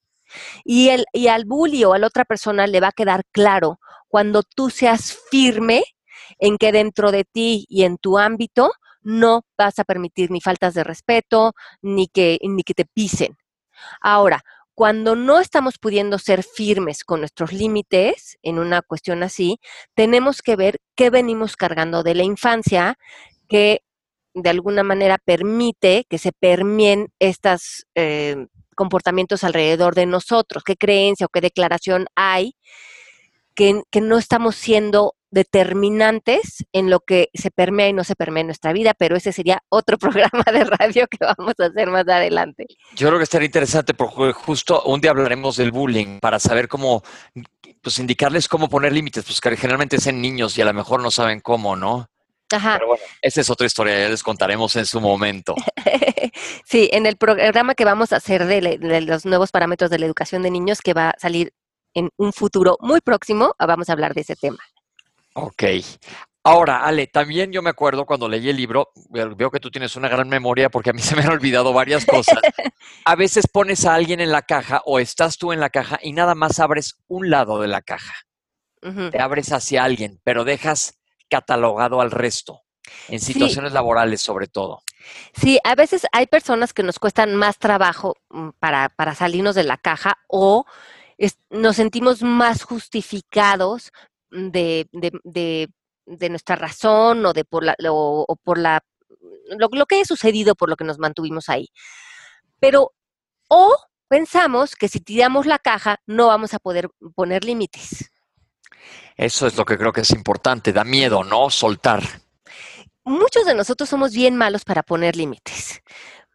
[0.64, 3.80] Y, el, y al bully o a la otra persona le va a quedar claro
[4.08, 5.84] cuando tú seas firme
[6.40, 8.72] en que dentro de ti y en tu ámbito
[9.02, 13.38] no vas a permitir ni faltas de respeto, ni que, ni que te pisen.
[14.02, 14.44] Ahora,
[14.74, 19.60] cuando no estamos pudiendo ser firmes con nuestros límites en una cuestión así,
[19.94, 22.98] tenemos que ver qué venimos cargando de la infancia,
[23.48, 23.82] que
[24.34, 31.26] de alguna manera permite que se permeen estos eh, comportamientos alrededor de nosotros, qué creencia
[31.26, 32.56] o qué declaración hay
[33.56, 38.48] que, no estamos siendo determinantes en lo que se permea y no se permea en
[38.48, 42.68] nuestra vida, pero ese sería otro programa de radio que vamos a hacer más adelante.
[42.96, 47.04] Yo creo que estaría interesante porque justo un día hablaremos del bullying para saber cómo,
[47.82, 51.02] pues indicarles cómo poner límites, pues que generalmente es en niños y a lo mejor
[51.02, 52.10] no saben cómo, ¿no?
[52.48, 55.56] Pero bueno, esa es otra historia, ya les contaremos en su momento.
[56.66, 60.44] sí, en el programa que vamos a hacer de, los nuevos parámetros de la educación
[60.44, 61.54] de niños, que va a salir
[61.94, 64.60] en un futuro muy próximo, vamos a hablar de ese tema.
[65.34, 65.64] Ok.
[66.44, 70.08] Ahora, Ale, también yo me acuerdo cuando leí el libro, veo que tú tienes una
[70.08, 72.38] gran memoria porque a mí se me han olvidado varias cosas.
[73.06, 76.14] A veces pones a alguien en la caja o estás tú en la caja y
[76.14, 78.14] nada más abres un lado de la caja.
[79.12, 82.62] Te abres hacia alguien, pero dejas catalogado al resto,
[83.08, 84.82] en situaciones laborales sobre todo.
[85.34, 89.64] Sí, a veces hay personas que nos cuestan más trabajo mm, para, para salirnos de
[89.64, 90.66] la caja o
[91.50, 93.92] nos sentimos más justificados
[94.30, 95.70] de, de,
[96.06, 98.84] de, nuestra razón o de por la, o, por la
[99.58, 101.70] lo, lo, que haya sucedido por lo que nos mantuvimos ahí.
[102.60, 102.94] Pero,
[103.48, 108.12] o pensamos que si tiramos la caja no vamos a poder poner límites.
[109.16, 111.50] Eso es lo que creo que es importante, da miedo, ¿no?
[111.50, 112.04] Soltar.
[113.04, 115.82] Muchos de nosotros somos bien malos para poner límites,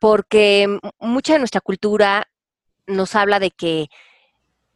[0.01, 2.29] porque mucha de nuestra cultura
[2.87, 3.89] nos habla de que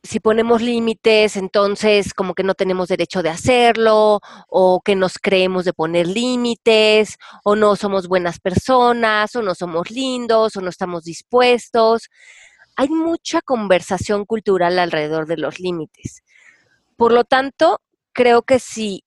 [0.05, 5.65] si ponemos límites, entonces como que no tenemos derecho de hacerlo, o que nos creemos
[5.65, 11.05] de poner límites, o no somos buenas personas, o no somos lindos, o no estamos
[11.05, 12.11] dispuestos.
[12.77, 16.23] Hay mucha conversación cultural alrededor de los límites.
[16.97, 17.81] Por lo tanto,
[18.15, 19.05] creo que si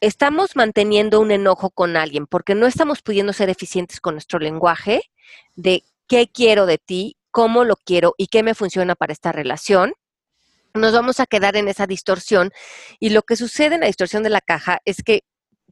[0.00, 5.02] estamos manteniendo un enojo con alguien porque no estamos pudiendo ser eficientes con nuestro lenguaje
[5.54, 9.94] de qué quiero de ti, cómo lo quiero y qué me funciona para esta relación,
[10.74, 12.50] nos vamos a quedar en esa distorsión
[12.98, 15.22] y lo que sucede en la distorsión de la caja es que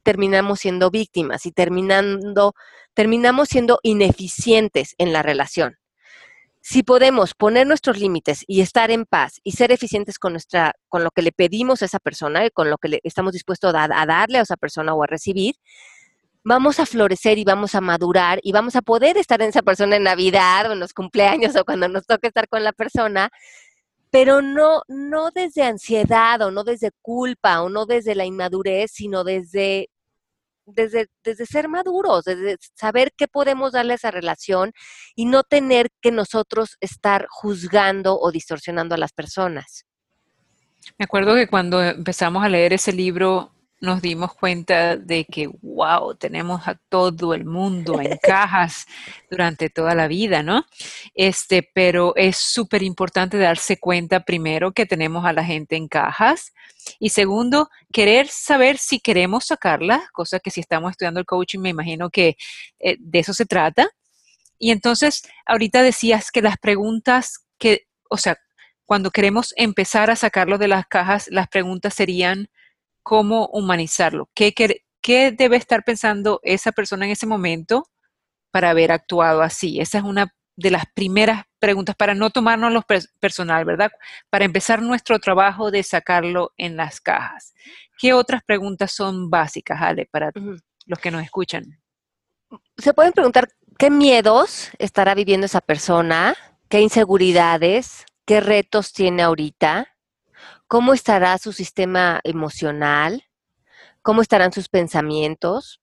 [0.03, 2.55] terminamos siendo víctimas y terminando,
[2.95, 5.79] terminamos siendo ineficientes en la relación.
[6.67, 11.05] Si podemos poner nuestros límites y estar en paz y ser eficientes con, nuestra, con
[11.05, 14.07] lo que le pedimos a esa persona y con lo que le, estamos dispuestos a,
[14.07, 15.57] darle a esa persona o a recibir,
[16.43, 19.97] vamos a florecer y vamos a madurar y vamos a poder estar en esa persona
[19.97, 23.31] en Navidad o en los cumpleaños o cuando nos toque estar con la persona
[24.11, 29.23] pero no, no desde ansiedad o no desde culpa o no desde la inmadurez, sino
[29.23, 29.91] desde,
[30.67, 34.73] desde, desde ser maduros, desde saber qué podemos darle a esa relación
[35.15, 39.87] y no tener que nosotros estar juzgando o distorsionando a las personas.
[40.99, 46.15] Me acuerdo que cuando empezamos a leer ese libro, nos dimos cuenta de que, wow,
[46.15, 48.87] tenemos a todo el mundo en cajas
[49.31, 50.65] durante toda la vida, ¿no?
[51.15, 56.53] Este, pero es súper importante darse cuenta primero que tenemos a la gente en cajas
[56.99, 61.71] y segundo, querer saber si queremos sacarla, cosa que si estamos estudiando el coaching me
[61.71, 62.37] imagino que
[62.79, 63.89] eh, de eso se trata.
[64.59, 68.39] Y entonces, ahorita decías que las preguntas que, o sea,
[68.87, 72.49] cuando queremos empezar a sacarlo de las cajas, las preguntas serían,
[73.05, 74.29] cómo humanizarlo.
[74.35, 74.53] ¿Qué,
[75.01, 77.85] ¿Qué, debe estar pensando esa persona en ese momento
[78.51, 79.79] para haber actuado así?
[79.79, 82.83] Esa es una de las primeras preguntas para no tomarnos lo
[83.21, 83.93] personal, ¿verdad?
[84.31, 87.55] Para empezar nuestro trabajo de sacarlo en las cajas.
[87.99, 90.31] ¿Qué otras preguntas son básicas, Ale, para
[90.87, 91.81] los que nos escuchan?
[92.79, 96.35] Se pueden preguntar qué miedos estará viviendo esa persona,
[96.69, 99.94] qué inseguridades, qué retos tiene ahorita,
[100.67, 103.25] cómo estará su sistema emocional,
[104.03, 105.81] cómo estarán sus pensamientos,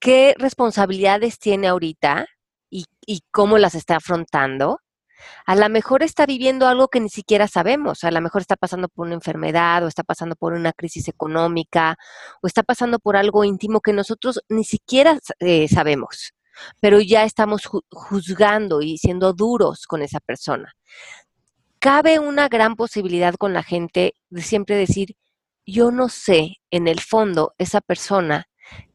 [0.00, 2.26] qué responsabilidades tiene ahorita
[2.70, 2.86] y,
[3.30, 4.80] cómo las está afrontando.
[5.46, 8.88] A lo mejor está viviendo algo que ni siquiera sabemos, a lo mejor está pasando
[8.88, 11.96] por una enfermedad o está pasando por una crisis económica
[12.42, 16.32] o está pasando por algo íntimo que nosotros ni siquiera eh, sabemos,
[16.80, 20.74] pero ya estamos juzgando y siendo duros con esa persona
[21.82, 25.16] cabe una gran posibilidad con la gente de siempre decir,
[25.66, 28.46] yo no sé en el fondo esa persona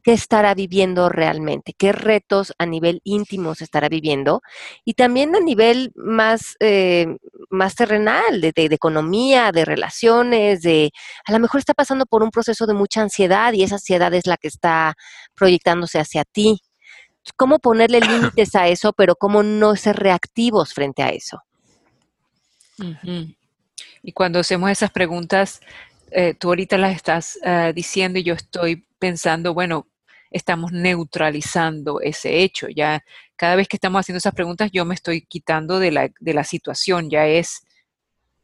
[0.04, 4.42] qué estará viviendo realmente, qué retos a nivel íntimo se estará viviendo
[4.86, 7.08] y también a nivel más, eh,
[7.50, 10.92] más terrenal, de, economía, de relaciones, de
[11.26, 14.28] a lo mejor está pasando por un proceso de mucha ansiedad y esa ansiedad es
[14.28, 14.96] la que está
[15.36, 16.62] proyectándose hacia ti.
[17.36, 18.00] ¿Cómo ponerle
[18.40, 21.42] límites a eso, pero cómo no ser reactivos frente a eso?
[24.04, 25.62] Y cuando hacemos esas preguntas,
[26.12, 29.88] eh, tú ahorita las estás eh, diciendo y yo estoy pensando, bueno,
[30.32, 32.68] estamos neutralizando ese hecho.
[32.70, 33.04] Ya
[33.36, 36.44] cada vez que estamos haciendo esas preguntas, yo me estoy quitando de la, de la
[36.44, 37.64] situación, ya es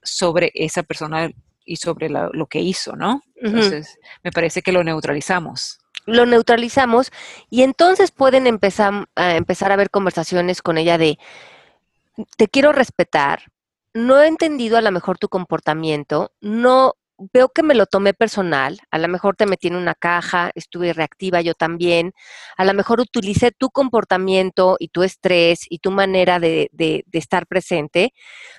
[0.02, 1.32] sobre esa persona
[1.66, 3.22] y sobre lo que hizo, ¿no?
[3.36, 5.80] Entonces, me parece que lo neutralizamos.
[6.06, 7.12] Lo neutralizamos
[7.50, 11.18] y entonces pueden empezar a, empezar a ver conversaciones con ella de,
[12.36, 13.44] te quiero respetar,
[13.94, 16.96] no he entendido a lo mejor tu comportamiento, no
[17.32, 20.94] veo que me lo tomé personal, a lo mejor te metí en una caja, estuve
[20.94, 22.14] reactiva yo también,
[22.58, 27.20] a lo mejor utilicé tu comportamiento y tu estrés y tu manera de, de, de
[27.20, 28.14] estar presente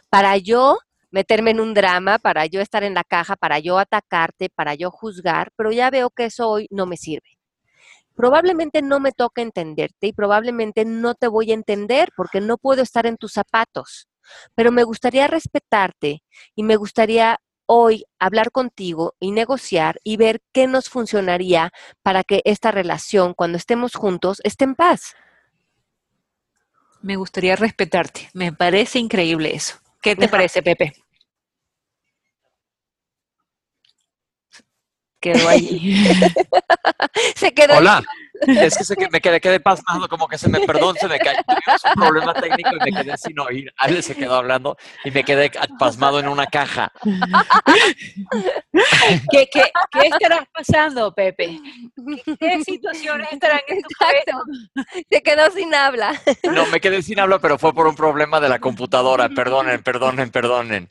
[0.09, 0.79] para yo
[1.11, 4.91] meterme en un drama, para yo estar en la caja, para yo atacarte, para yo
[4.91, 7.39] juzgar, pero ya veo que eso hoy no me sirve.
[8.17, 12.83] Probablemente no me toca entenderte y probablemente no te voy a entender porque no puedo
[12.83, 14.09] estar en tus zapatos
[14.55, 16.23] pero me gustaría respetarte
[16.55, 22.43] y me gustaría hoy hablar contigo y negociar y ver qué nos funcionaría para que
[22.45, 25.15] esta relación, cuando estemos juntos, esté en paz.
[27.03, 28.31] Me gustaría respetarte.
[28.33, 29.77] Me parece increíble eso.
[30.01, 30.95] ¿Qué te parece, Pepe?
[35.25, 36.05] Quedó allí.
[37.35, 37.79] Se quedó.
[37.79, 38.03] Hola.
[38.47, 41.39] Es que, que me quedé, quedé pasmado, como que se me, perdón, se me cayó.
[41.95, 43.73] un problema técnico y me quedé sin oír.
[43.79, 46.93] Ale se quedó hablando y me quedé pasmado en una caja.
[49.31, 51.59] ¿Qué, qué, qué estará pasando, Pepe?
[52.39, 54.39] ¿Qué, situaciones estarán en tu cabeza?
[55.11, 56.21] Se quedó sin habla.
[56.43, 59.31] No, me quedé sin habla, pero fue por un problema de la computadora.
[59.31, 60.91] Perdonen, perdonen, perdonen.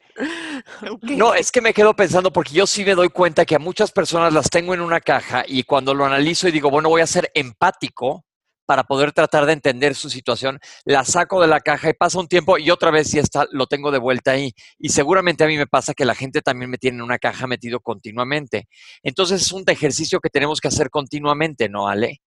[1.01, 3.91] No, es que me quedo pensando porque yo sí me doy cuenta que a muchas
[3.91, 7.07] personas las tengo en una caja y cuando lo analizo y digo, bueno, voy a
[7.07, 8.25] ser empático
[8.65, 12.27] para poder tratar de entender su situación, la saco de la caja y pasa un
[12.27, 14.53] tiempo y otra vez ya está, lo tengo de vuelta ahí.
[14.79, 17.45] Y seguramente a mí me pasa que la gente también me tiene en una caja
[17.45, 18.67] metido continuamente.
[19.01, 22.21] Entonces es un ejercicio que tenemos que hacer continuamente, ¿no, Ale?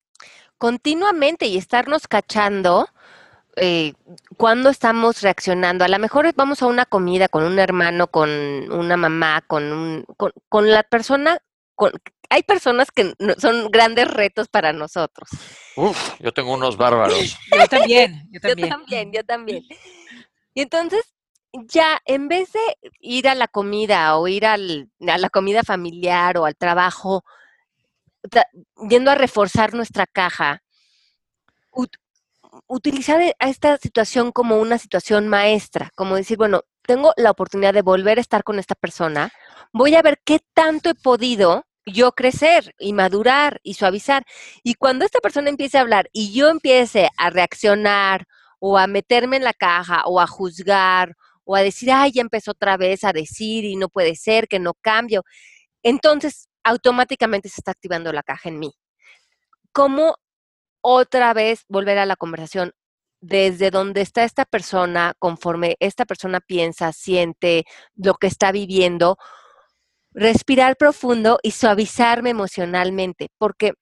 [0.58, 2.88] Continuamente y estarnos cachando
[3.56, 3.94] eh,
[4.36, 5.84] cuando estamos reaccionando.
[5.84, 10.04] A lo mejor vamos a una comida con un hermano, con una mamá, con, un,
[10.48, 11.38] con, la persona.
[11.74, 11.92] Con,
[12.28, 15.30] hay personas que son grandes retos para nosotros.
[15.76, 17.36] Uf, yo tengo unos bárbaros.
[17.52, 18.68] yo también, yo también.
[18.68, 19.62] Yo también, yo también.
[20.54, 21.02] Y entonces,
[21.52, 26.36] ya en vez de ir a la comida o ir al, a la comida familiar
[26.36, 27.24] o al trabajo,
[28.88, 30.62] yendo a reforzar nuestra caja,
[32.66, 37.82] utilizar e, esta situación como una situación maestra, como decir, bueno, tengo la oportunidad de
[37.82, 39.32] volver a estar con esta persona,
[39.72, 44.24] voy a ver qué tanto he podido yo crecer y madurar y suavizar.
[44.62, 48.26] Y cuando esta persona empiece a hablar y yo empiece a reaccionar
[48.58, 52.52] o a meterme en la caja o a juzgar o a decir, ay, ya empezó
[52.52, 55.22] otra vez a decir y no puede ser que no cambio,
[55.82, 58.72] entonces automáticamente se está activando la caja en mí.
[59.72, 60.16] ¿Cómo
[60.88, 62.72] otra vez volver a la conversación
[63.20, 67.64] desde donde está esta persona, conforme esta persona piensa, siente
[67.96, 69.18] lo que está viviendo,
[70.12, 73.72] respirar profundo y suavizarme emocionalmente, porque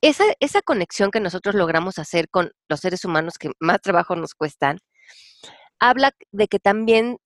[0.00, 4.34] esa, esa conexión que nosotros logramos hacer con los seres humanos que más trabajo nos
[4.34, 4.78] cuestan,
[5.78, 7.18] habla de que también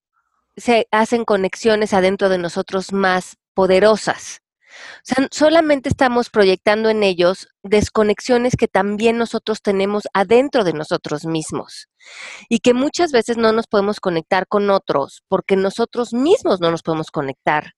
[0.58, 4.42] se hacen conexiones adentro de nosotros más poderosas.
[4.70, 11.24] O sea, solamente estamos proyectando en ellos desconexiones que también nosotros tenemos adentro de nosotros
[11.24, 11.88] mismos
[12.48, 16.82] y que muchas veces no nos podemos conectar con otros porque nosotros mismos no nos
[16.82, 17.74] podemos conectar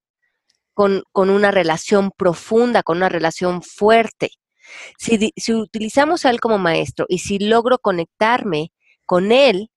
[0.74, 4.30] con, una relación profunda, con una relación fuerte.
[4.98, 8.72] Si, si utilizamos a él como maestro y si logro conectarme
[9.04, 9.70] con él,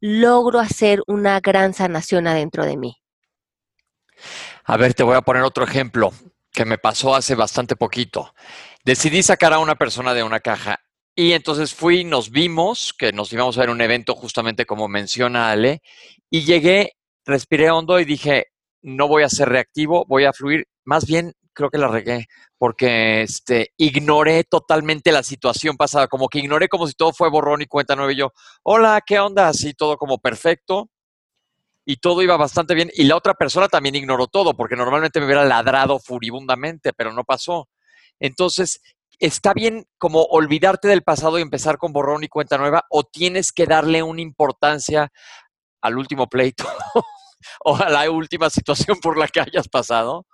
[0.00, 2.96] logro hacer una gran sanación adentro de mí.
[4.64, 6.12] A ver, te voy a poner otro ejemplo
[6.52, 8.34] que me pasó hace bastante poquito.
[8.84, 10.80] Decidí sacar a una persona de una caja
[11.14, 15.50] y entonces fui, nos vimos, que nos íbamos a ver un evento justamente como menciona
[15.50, 15.82] Ale,
[16.30, 16.92] y llegué,
[17.26, 18.46] respiré hondo y dije,
[18.82, 20.66] no voy a ser reactivo, voy a fluir.
[20.84, 22.26] Más bien, creo que la regué,
[22.56, 27.60] porque este, ignoré totalmente la situación pasada, como que ignoré como si todo fue borrón
[27.60, 28.32] y cuenta nueva y yo,
[28.62, 29.48] hola, ¿qué onda?
[29.48, 30.90] Así todo como perfecto
[31.84, 32.90] y todo iba bastante bien.
[32.94, 37.24] Y la otra persona también ignoró todo, porque normalmente me hubiera ladrado furibundamente, pero no
[37.24, 37.68] pasó.
[38.20, 38.80] Entonces,
[39.18, 42.84] ¿está bien como olvidarte del pasado y empezar con borrón y cuenta nueva?
[42.90, 45.10] ¿O tienes que darle una importancia
[45.80, 46.64] al último pleito
[47.64, 50.26] o a la última situación por la que hayas pasado?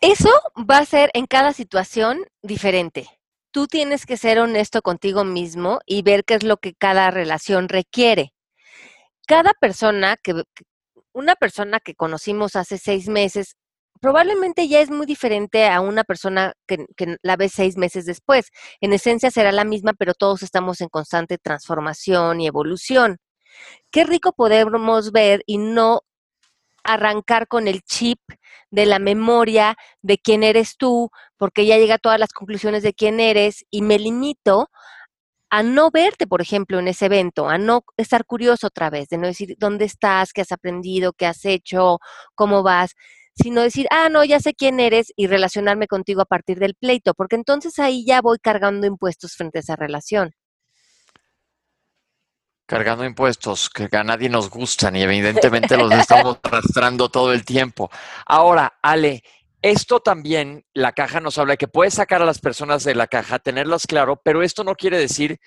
[0.00, 0.30] Eso
[0.70, 3.08] va a ser en cada situación diferente.
[3.50, 7.68] Tú tienes que ser honesto contigo mismo y ver qué es lo que cada relación
[7.68, 8.33] requiere
[9.26, 10.42] cada persona que,
[11.12, 13.56] una persona que conocimos hace seis meses,
[14.00, 16.86] probablemente ya es muy diferente a una persona que,
[17.22, 18.50] la ve seis meses después.
[18.80, 23.18] En esencia será la misma, pero todos estamos en constante transformación y evolución.
[23.90, 26.02] Qué rico podemos ver y no
[26.84, 28.18] arrancar con el chip
[28.70, 32.92] de la memoria de quién eres tú, porque ya llega a todas las conclusiones de
[32.92, 34.68] quién eres y me limito
[35.54, 39.18] a no verte, por ejemplo, en ese evento, a no estar curioso otra vez, de
[39.18, 42.00] no decir dónde estás, qué has aprendido, qué has hecho,
[42.34, 42.96] cómo vas,
[43.40, 47.14] sino decir, ah, no, ya sé quién eres y relacionarme contigo a partir del pleito,
[47.14, 50.32] porque entonces ahí ya voy cargando impuestos frente a esa relación.
[52.66, 57.92] Cargando impuestos que a nadie nos gustan y evidentemente los estamos arrastrando todo el tiempo.
[58.26, 59.22] Ahora, Ale,
[59.64, 63.06] esto también, la caja nos habla de que puedes sacar a las personas de la
[63.06, 65.40] caja, tenerlas claro, pero esto no quiere decir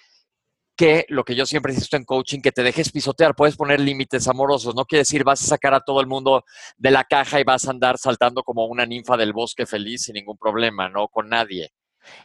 [0.76, 4.28] que lo que yo siempre insisto en coaching, que te dejes pisotear, puedes poner límites
[4.28, 6.43] amorosos, no quiere decir vas a sacar a todo el mundo
[6.78, 10.15] de la caja y vas a andar saltando como una ninfa del bosque feliz sin
[10.15, 11.70] ningún problema, no con nadie.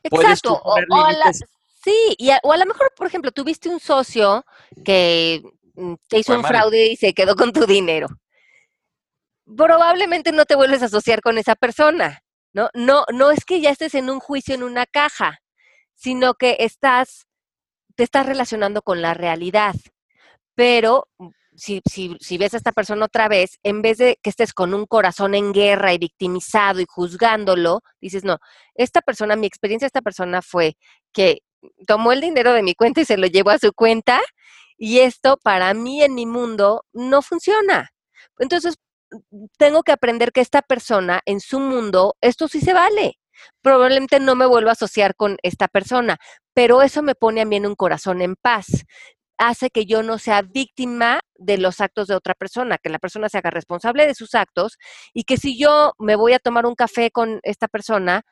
[0.02, 0.62] Exacto.
[1.84, 4.46] sí, o a lo mejor, por ejemplo, tuviste un socio
[4.82, 5.42] que
[5.74, 8.08] mm, te hizo un fraude y se quedó con tu dinero
[9.44, 12.22] probablemente no te vuelves a asociar con esa persona,
[12.52, 12.70] ¿no?
[12.74, 15.40] No, no es que ya estés en un juicio en una caja,
[15.94, 17.26] sino que estás,
[17.96, 19.74] te estás relacionando con la realidad.
[20.54, 24.30] Pero mm, si, si, si, ves a esta persona otra vez, en vez de que
[24.30, 28.38] estés con un corazón en guerra y victimizado y juzgándolo, dices, no,
[28.74, 30.76] esta persona, mi experiencia esta persona fue
[31.12, 31.38] que
[31.86, 34.20] tomó el dinero de mi cuenta y se lo llevó a su cuenta
[34.76, 37.90] y esto para mí en mi mundo no funciona
[38.38, 38.76] Entonces,
[39.58, 43.18] tengo que aprender que esta persona en su mundo, esto sí se vale.
[43.60, 46.18] Probablemente no me vuelva a asociar con esta persona,
[46.54, 48.84] pero eso me pone a mí en un corazón en paz.
[49.38, 53.28] Hace que yo no sea víctima de los actos de otra persona, que la persona
[53.28, 54.78] se haga responsable de sus actos
[55.12, 58.22] y que si yo me voy a tomar un café con esta persona,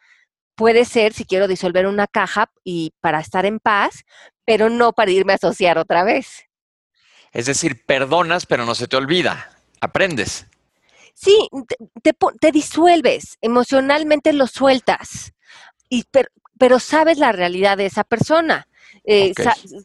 [0.55, 4.05] puede ser si quiero disolver una caja y para estar en paz,
[4.45, 6.45] pero no para irme a asociar otra vez.
[7.33, 9.51] Es decir, perdonas, pero no se te olvida.
[9.81, 10.47] Aprendes.
[11.15, 11.49] Sí,
[12.03, 15.33] te, disuelves, emocionalmente lo sueltas,
[15.89, 16.05] y,
[16.59, 18.67] pero, sabes la realidad de esa persona.
[19.05, 19.33] Eh,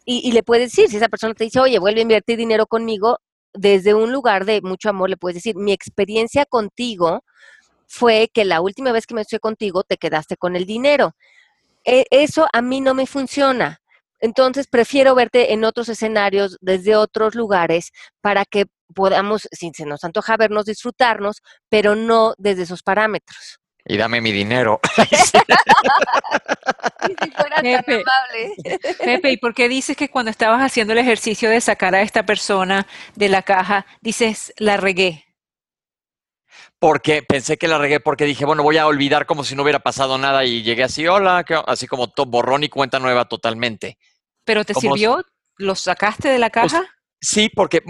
[0.05, 3.19] y, le puedes decir, si esa persona te dice, oye, vuelve a invertir dinero conmigo,
[3.53, 7.23] desde un lugar de mucho amor le puedes decir, mi experiencia contigo
[7.87, 11.15] fue que la última vez que me estuve contigo te quedaste con el dinero.
[11.85, 13.81] E, eso a mí no me funciona.
[14.19, 20.03] Entonces prefiero verte en otros escenarios, desde otros lugares, para que podamos, si se nos
[20.03, 23.59] antoja vernos, disfrutarnos, pero no desde esos parámetros.
[23.87, 24.79] Y dame mi dinero.
[27.61, 28.03] Pepe,
[29.03, 32.25] Pepe, ¿y por qué dices que cuando estabas haciendo el ejercicio de sacar a esta
[32.25, 35.25] persona de la caja, dices, la regué?
[36.79, 39.79] Porque pensé que la regué porque dije, bueno, voy a olvidar como si no hubiera
[39.79, 43.97] pasado nada y llegué así, hola, así como todo borrón y cuenta nueva totalmente.
[44.43, 45.23] ¿Pero te sirvió?
[45.57, 46.85] ¿Lo sacaste de la pues, caja?
[47.25, 47.81] Sí, porque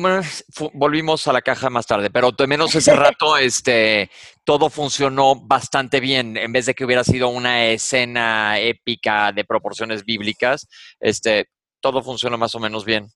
[0.74, 4.10] volvimos a la caja más tarde, pero de menos ese rato este,
[4.46, 6.38] todo funcionó bastante bien.
[6.38, 10.70] En vez de que hubiera sido una escena épica de proporciones bíblicas,
[11.02, 11.50] este,
[11.82, 13.08] todo funcionó más o menos bien.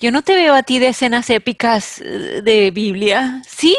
[0.00, 3.42] Yo no te veo a ti de escenas épicas eh, de Biblia.
[3.46, 3.76] Sí.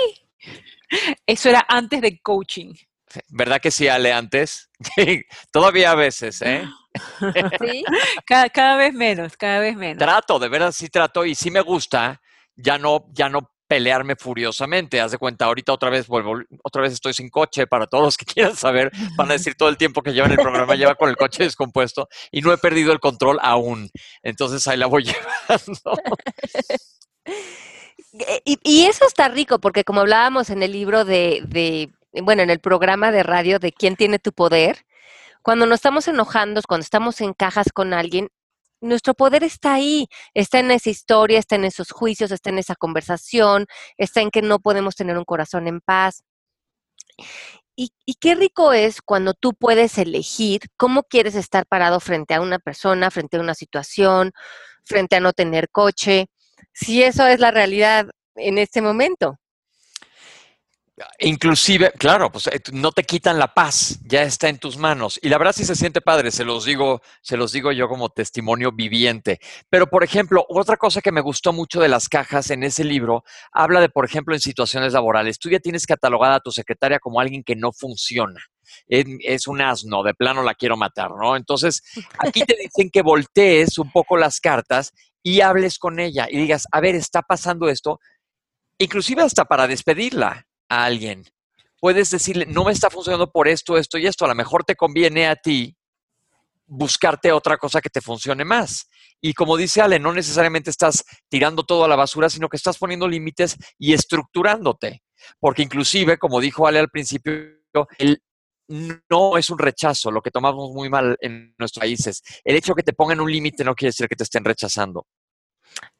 [1.26, 2.76] Eso era antes de coaching.
[3.30, 4.70] ¿Verdad que sí, Ale, antes?
[5.52, 6.66] Todavía a veces, ¿eh?
[7.60, 7.84] ¿Sí?
[8.26, 9.98] Cada, vez menos, cada vez menos.
[9.98, 12.22] Trato, de verdad sí trato y sí me gusta
[12.56, 15.02] ya no, ya no pelearme furiosamente.
[15.02, 18.18] Haz de cuenta, ahorita otra vez vuelvo, otra vez estoy sin coche para todos los
[18.18, 20.96] que quieran saber, van a decir todo el tiempo que lleva en el programa, lleva
[20.96, 23.90] con el coche descompuesto y no he perdido el control aún.
[24.24, 26.02] Entonces ahí la voy llevando.
[28.46, 31.92] Y, eso está rico, porque como hablábamos en el libro de, de,
[32.24, 34.86] bueno, en el programa de radio de quién tiene tu poder,
[35.42, 38.30] cuando nos estamos enojando, cuando estamos en cajas con alguien,
[38.82, 42.76] nuestro poder está ahí, está en esa historia, está en esos juicios, está en esa
[42.76, 43.66] conversación,
[43.98, 46.24] está en que no podemos tener un corazón en paz.
[47.78, 47.92] Y,
[48.22, 53.12] qué rico es cuando tú puedes elegir cómo quieres estar parado frente a una persona,
[53.12, 54.32] frente a una situación,
[54.86, 56.28] frente a no tener coche,
[56.74, 59.40] si eso es la realidad en este momento.
[61.20, 65.20] Inclusive, claro, pues eh, no te quitan la paz, ya está en tus manos.
[65.22, 68.10] Y la verdad sí se siente padre, se los digo, se los digo yo como
[68.10, 69.40] testimonio viviente.
[69.70, 73.26] Pero, por ejemplo, otra cosa que me gustó mucho de las cajas en ese libro,
[73.52, 75.38] habla de, por ejemplo, en situaciones laborales.
[75.38, 78.42] Tú ya tienes catalogada a tu secretaria como alguien que no funciona.
[78.88, 81.36] Es, un asno, de plano la quiero matar, ¿no?
[81.36, 81.82] Entonces,
[82.20, 86.68] aquí te dicen que voltees un poco las cartas y hables con ella y digas,
[86.72, 88.00] a ver, está pasando esto,
[88.80, 91.24] inclusive hasta para despedirla a alguien.
[91.80, 94.26] Puedes decirle, no me está funcionando por esto, esto y esto.
[94.26, 95.76] A lo mejor te conviene a ti
[96.68, 98.90] buscarte otra cosa que te funcione más.
[99.22, 102.78] Y como dice Ale, no necesariamente estás tirando todo a la basura, sino que estás
[102.78, 105.04] poniendo límites y estructurándote.
[105.40, 107.34] Porque inclusive, como dijo Ale al principio,
[107.98, 108.20] el
[108.68, 112.24] no es un rechazo, lo que tomamos muy mal en nuestros países.
[112.44, 115.06] El hecho de que te pongan un límite no quiere decir que te estén rechazando.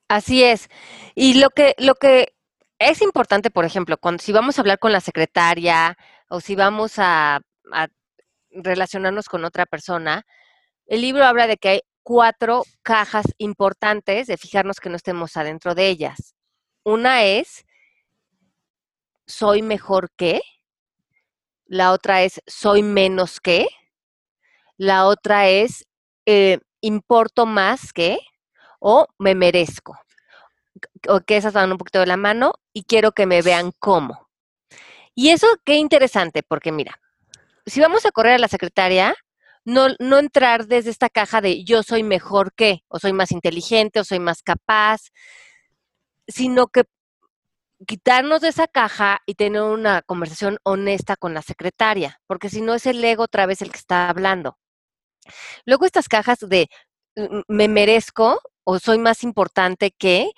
[0.08, 0.68] Así es.
[1.14, 2.34] Y lo que, lo que
[2.80, 5.98] es importante, por ejemplo, si vamos a hablar con la secretaria
[6.30, 7.42] o si vamos a,
[8.52, 10.26] relacionarnos con otra persona,
[10.86, 15.76] el libro habla de que hay cuatro cajas importantes de fijarnos que no estemos adentro
[15.76, 16.36] de ellas.
[16.84, 17.66] Una es,
[19.28, 20.42] soy mejor que.
[21.66, 23.68] La otra es, soy menos que.
[24.78, 25.86] La otra es,
[26.26, 28.20] eh, importo más que.
[28.80, 29.98] O me merezco
[31.10, 34.30] o que esas van un poquito de la mano y quiero que me vean cómo.
[35.14, 37.00] Y eso qué interesante, porque mira,
[37.66, 39.16] si vamos a correr a la secretaria,
[39.64, 44.00] no, no entrar desde esta caja de yo soy mejor que, o soy más inteligente,
[44.00, 45.02] o soy más capaz,
[46.28, 46.84] sino que
[47.88, 52.74] quitarnos de esa caja y tener una conversación honesta con la secretaria, porque si no
[52.74, 54.58] es el ego otra vez el que está hablando.
[55.66, 56.70] Luego estas cajas de
[57.48, 60.32] me merezco o soy más importante que,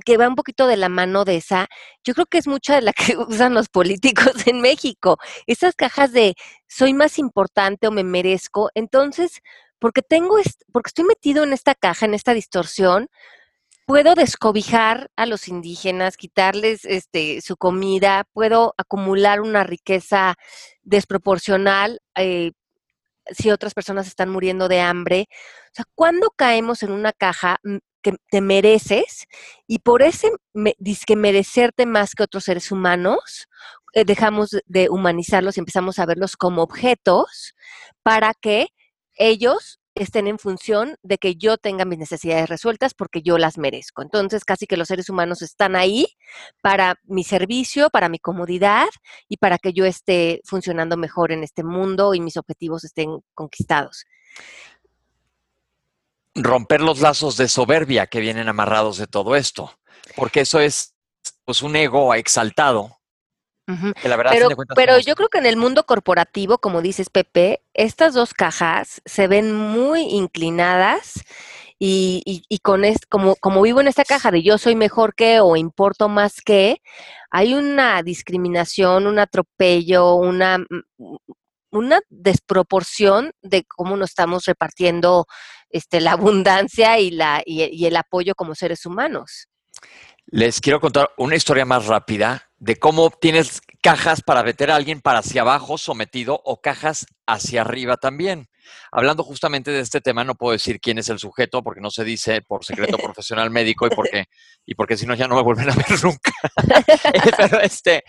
[0.00, 1.68] que va un poquito de la mano de esa,
[2.04, 5.18] yo creo que es mucha de la que usan los políticos en México.
[5.46, 6.34] Esas cajas de
[6.68, 9.40] soy más importante o me merezco, entonces,
[9.78, 10.36] porque tengo,
[10.72, 13.08] porque estoy metido en esta caja, en esta distorsión,
[13.86, 20.34] puedo descobijar a los indígenas, quitarles este, su comida, puedo acumular una riqueza
[20.82, 22.52] desproporcional eh,
[23.30, 25.28] si otras personas están muriendo de hambre.
[25.30, 27.58] O sea, ¿cuándo caemos en una caja
[28.02, 29.26] que te mereces
[29.66, 33.48] y por ese me, que merecerte más que otros seres humanos,
[33.94, 37.54] eh, dejamos de humanizarlos y empezamos a verlos como objetos
[38.02, 38.68] para que
[39.14, 44.02] ellos estén en función de que yo tenga mis necesidades resueltas porque yo las merezco.
[44.02, 46.06] Entonces, casi que los seres humanos están ahí
[46.62, 48.86] para mi servicio, para mi comodidad
[49.28, 54.04] y para que yo esté funcionando mejor en este mundo y mis objetivos estén conquistados.
[56.34, 59.72] Romper los lazos de soberbia que vienen amarrados de todo esto,
[60.16, 60.94] porque eso es
[61.44, 62.95] pues un ego exaltado
[64.74, 69.26] pero, yo creo que en el mundo corporativo, como dices Pepe, estas dos cajas se
[69.26, 71.24] ven muy inclinadas
[71.78, 76.08] y, con como, como vivo en esta caja de yo soy mejor que o importo
[76.08, 76.80] más que,
[77.30, 80.64] hay una discriminación, un atropello, una,
[81.70, 85.26] una desproporción de cómo nos estamos repartiendo
[85.70, 89.48] este, la abundancia y, la, y el apoyo como seres humanos.
[90.26, 95.00] Les quiero contar una historia más rápida de cómo tienes cajas para meter a alguien
[95.00, 98.48] para hacia abajo sometido o cajas hacia arriba también.
[98.90, 102.04] Hablando justamente de este tema, no puedo decir quién es el sujeto porque no se
[102.04, 104.24] dice por secreto profesional médico y porque,
[104.64, 106.32] y porque si no ya no me vuelven a ver nunca.
[107.36, 108.02] pero, este,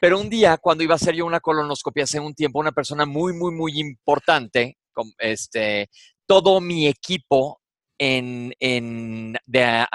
[0.00, 3.04] pero un día, cuando iba a hacer yo una colonoscopia hace un tiempo, una persona
[3.04, 4.78] muy, muy, muy importante,
[5.18, 5.90] este,
[6.26, 7.60] todo mi equipo
[7.98, 9.88] en, en de a,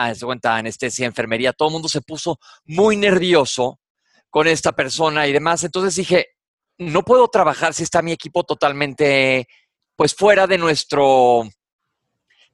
[0.43, 3.79] anestesia, enfermería, todo el mundo se puso muy nervioso
[4.33, 5.63] con esta persona y demás.
[5.63, 6.29] Entonces dije,
[6.79, 9.47] no puedo trabajar si está mi equipo totalmente,
[9.95, 11.43] pues fuera de nuestro,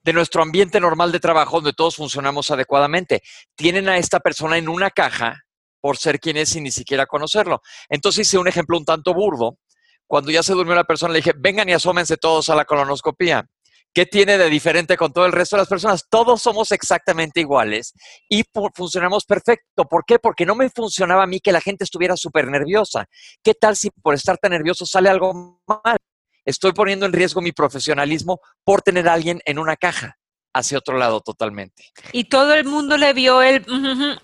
[0.03, 3.21] de nuestro ambiente normal de trabajo donde todos funcionamos adecuadamente.
[3.55, 5.45] Tienen a esta persona en una caja
[5.79, 7.61] por ser quien es sin ni siquiera conocerlo.
[7.87, 9.57] Entonces hice un ejemplo un tanto burdo.
[10.05, 13.47] Cuando ya se durmió la persona, le dije, vengan y asómense todos a la colonoscopía.
[13.93, 16.05] ¿Qué tiene de diferente con todo el resto de las personas?
[16.09, 17.93] Todos somos exactamente iguales
[18.29, 19.85] y funcionamos perfecto.
[19.85, 20.19] ¿Por qué?
[20.19, 23.07] Porque no me funcionaba a mí que la gente estuviera súper nerviosa.
[23.43, 25.97] ¿Qué tal si por estar tan nervioso sale algo mal?
[26.45, 30.17] Estoy poniendo en riesgo mi profesionalismo por tener a alguien en una caja
[30.53, 31.85] hacia otro lado totalmente.
[32.11, 33.65] Y todo el mundo le vio el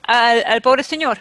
[0.03, 1.19] al pobre señor.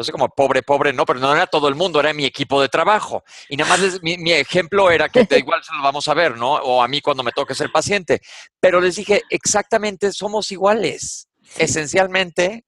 [0.00, 2.70] Entonces, como pobre, pobre, no, pero no era todo el mundo, era mi equipo de
[2.70, 3.22] trabajo.
[3.50, 6.54] Y nada más mi, ejemplo era que da igual se lo vamos a ver, ¿no?
[6.54, 8.22] O a mí cuando me toque ser paciente.
[8.58, 11.28] Pero les dije, exactamente, somos iguales.
[11.58, 12.64] Esencialmente,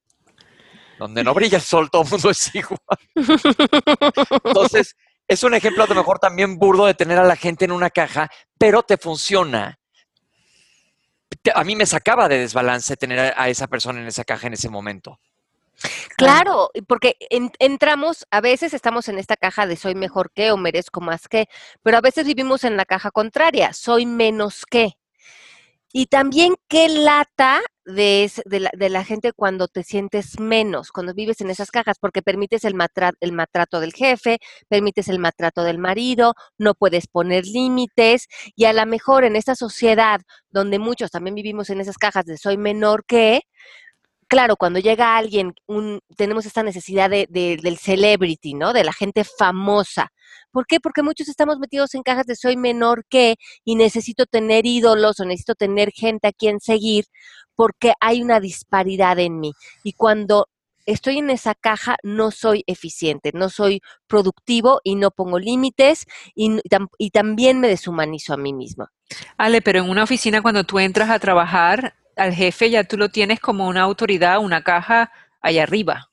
[0.99, 2.79] donde no brilla el sol, todo el mundo es igual.
[4.45, 4.95] Entonces,
[5.27, 7.89] es un ejemplo a lo mejor también burdo de tener a la gente en una
[7.89, 8.29] caja,
[8.59, 9.79] pero te funciona.
[11.55, 14.69] A mí me sacaba de desbalance tener a esa persona en esa caja en ese
[14.69, 15.19] momento.
[16.17, 21.01] Claro, porque entramos, a veces estamos en esta caja de soy mejor que o merezco
[21.01, 21.49] más que,
[21.83, 24.95] pero a veces vivimos en la caja contraria, soy menos que.
[25.95, 31.51] Y también qué lata de, de, la, gente cuando te sientes menos, cuando vives en
[31.51, 32.75] esas cajas, porque permites el,
[33.21, 38.73] el maltrato del jefe, permites el maltrato del marido, no puedes poner límites y a
[38.73, 43.05] lo mejor en esta sociedad donde muchos también vivimos en esas cajas de soy menor
[43.05, 43.43] que,
[44.33, 45.53] claro, cuando llega alguien,
[46.17, 48.73] tenemos esta necesidad de, del celebrity, ¿no?
[48.73, 50.11] De la gente famosa.
[50.51, 50.81] ¿Por qué?
[50.81, 55.27] Porque muchos estamos metidos en cajas de soy menor que y necesito tener ídolos o
[55.27, 57.05] necesito tener gente a quien seguir
[57.55, 59.53] porque hay una disparidad en mí.
[59.85, 60.49] Y cuando
[60.87, 66.59] estoy en esa caja no soy eficiente, no soy productivo y no pongo límites y,
[66.97, 68.89] y también me deshumanizo a mí mismo.
[69.37, 73.09] Ale, pero en una oficina cuando tú entras a trabajar, al jefe ya tú lo
[73.09, 75.11] tienes como una autoridad, una caja
[75.41, 76.09] allá arriba.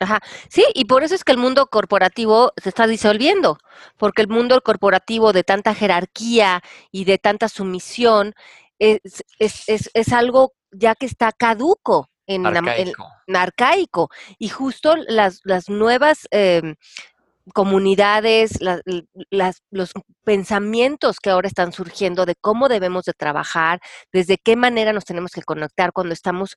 [0.00, 3.58] Ajá, sí, y por eso es que el mundo corporativo se está disolviendo,
[3.96, 8.34] porque el mundo corporativo de tanta jerarquía y de tanta sumisión
[8.78, 12.08] es, es, es, algo ya que está caduco.
[12.26, 13.08] En, arcaico.
[13.26, 14.10] En, arcaico.
[14.38, 16.76] Y justo las, las nuevas em,
[17.54, 18.58] comunidades,
[19.70, 19.92] los
[20.24, 23.80] pensamientos que ahora están surgiendo de cómo debemos de trabajar,
[24.12, 26.56] desde qué manera nos tenemos que conectar cuando estamos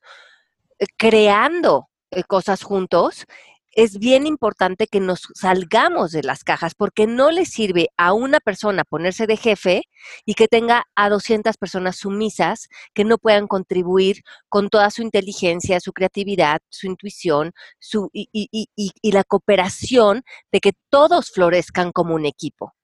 [0.78, 3.26] eh, creando eh, cosas juntos,
[3.72, 8.40] es bien importante que nos salgamos de las cajas porque no le sirve a una
[8.40, 9.82] persona ponerse de jefe
[10.24, 15.80] y que tenga a 200 personas sumisas que no puedan contribuir con toda su inteligencia,
[15.80, 22.26] su creatividad, su intuición su, y, y la cooperación de que todos florezcan como un
[22.26, 22.74] equipo.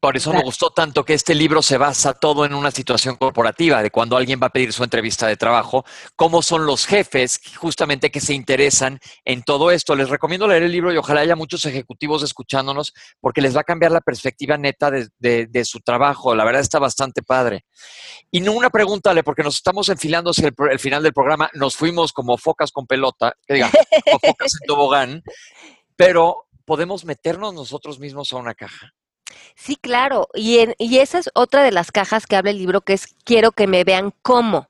[0.00, 3.82] Por eso me gustó tanto que este libro se basa todo en una situación corporativa,
[3.82, 5.84] de cuando alguien va a pedir su entrevista de trabajo,
[6.14, 9.96] cómo son los jefes justamente que se interesan en todo esto.
[9.96, 13.64] Les recomiendo leer el libro y ojalá haya muchos ejecutivos escuchándonos porque les va a
[13.64, 16.32] cambiar la perspectiva neta de, su trabajo.
[16.32, 17.64] La verdad está bastante padre.
[18.30, 22.12] Y no una pregunta, porque nos estamos enfilando hacia el, final del programa, nos fuimos
[22.12, 23.70] como focas con pelota, que diga,
[24.04, 25.22] como focas en tobogán,
[25.96, 28.92] pero podemos meternos nosotros mismos a una caja.
[29.56, 30.28] Sí, claro.
[30.34, 33.52] Y, y esa es otra de las cajas que habla el libro, que es quiero
[33.52, 34.68] que me vean como.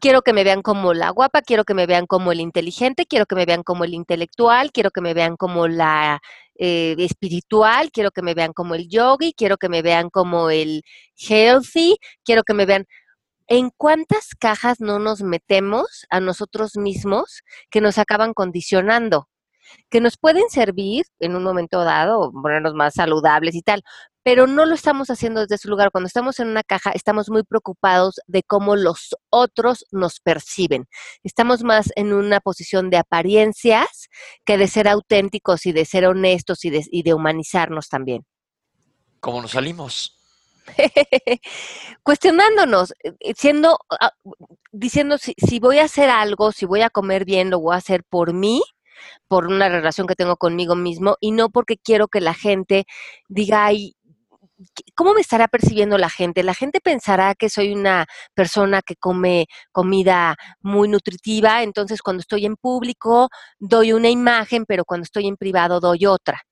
[0.00, 3.26] Quiero que me vean como la guapa, quiero que me vean como el inteligente, quiero
[3.26, 6.22] que me vean como el intelectual, quiero que me vean como la
[6.56, 10.84] eh, espiritual, quiero que me vean como el yogi, quiero que me vean como el
[11.16, 12.86] healthy, quiero que me vean...
[13.48, 19.29] ¿En cuántas cajas no nos metemos a nosotros mismos que nos acaban condicionando?
[19.88, 23.82] Que nos pueden servir en un momento dado, ponernos más saludables y tal,
[24.22, 25.90] pero no lo estamos haciendo desde su lugar.
[25.90, 30.86] Cuando estamos en una caja, estamos muy preocupados de cómo los otros nos perciben.
[31.24, 34.08] Estamos más en una posición de apariencias
[34.44, 36.70] que de ser auténticos y de ser honestos y
[37.02, 38.24] de, humanizarnos también.
[39.20, 40.16] ¿Cómo nos salimos?
[42.02, 44.12] Cuestionándonos, eh, eh, siendo, ah,
[44.70, 47.78] diciendo si, si voy a hacer algo, si voy a comer bien, lo voy a
[47.78, 48.62] hacer por mí
[49.28, 52.84] por una relación que tengo conmigo mismo y no porque quiero que la gente
[53.28, 53.94] diga, ay,
[54.94, 56.42] ¿cómo me estará percibiendo la gente?
[56.42, 62.46] La gente pensará que soy una persona que come comida muy nutritiva, entonces cuando estoy
[62.46, 63.28] en público
[63.58, 66.42] doy una imagen, pero cuando estoy en privado doy otra.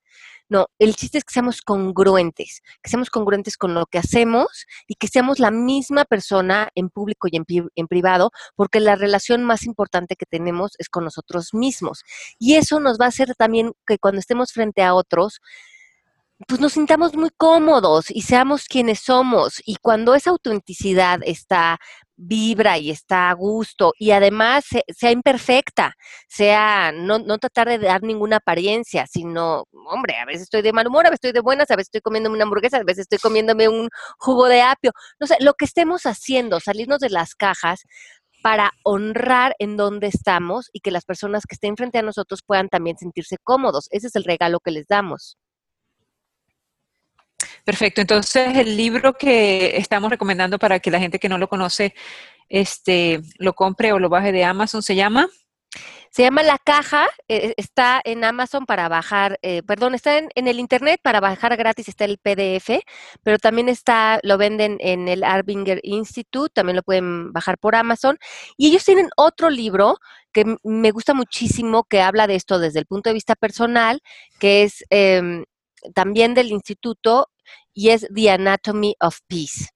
[0.51, 4.94] No, el chiste es que seamos congruentes, que seamos congruentes con lo que hacemos y
[4.94, 10.16] que seamos la misma persona en público y en, privado, porque la relación más importante
[10.16, 12.03] que tenemos es con nosotros mismos.
[12.38, 15.40] Y eso nos va a hacer también que cuando estemos frente a otros,
[16.47, 19.61] pues nos sintamos muy cómodos y seamos quienes somos.
[19.66, 21.78] Y cuando esa autenticidad está
[22.16, 25.95] vibra y está a gusto y además sea imperfecta,
[26.28, 30.86] sea no, no tratar de dar ninguna apariencia, sino, hombre, a veces estoy de mal
[30.89, 33.18] humor, a veces estoy de buenas, a veces estoy comiéndome una hamburguesa, a veces estoy
[33.18, 34.93] comiéndome un jugo de apio.
[35.20, 37.82] No sé, lo que estemos haciendo, salirnos de las cajas
[38.43, 42.68] para honrar en dónde estamos y que las personas que estén frente a nosotros puedan
[42.68, 43.89] también sentirse cómodos.
[43.91, 45.36] Ese es el regalo que les damos.
[47.68, 48.00] Perfecto.
[48.00, 51.94] Entonces, el libro que estamos recomendando para que la gente que no lo conoce
[52.48, 55.28] este, lo compre o lo baje de Amazon se llama.
[56.10, 60.58] Se llama La Caja, eh, está en Amazon para bajar, eh, perdón, está en, el
[60.58, 62.80] Internet para bajar gratis, está el PDF,
[63.22, 68.16] pero también está, lo venden en el Arbinger Institute, también lo pueden bajar por Amazon.
[68.56, 69.98] Y ellos tienen otro libro
[70.32, 74.00] que me gusta muchísimo, que habla de esto desde el punto de vista personal,
[74.38, 75.44] que es em,
[75.94, 77.28] también del instituto
[77.79, 79.68] y es The Anatomy of Peace.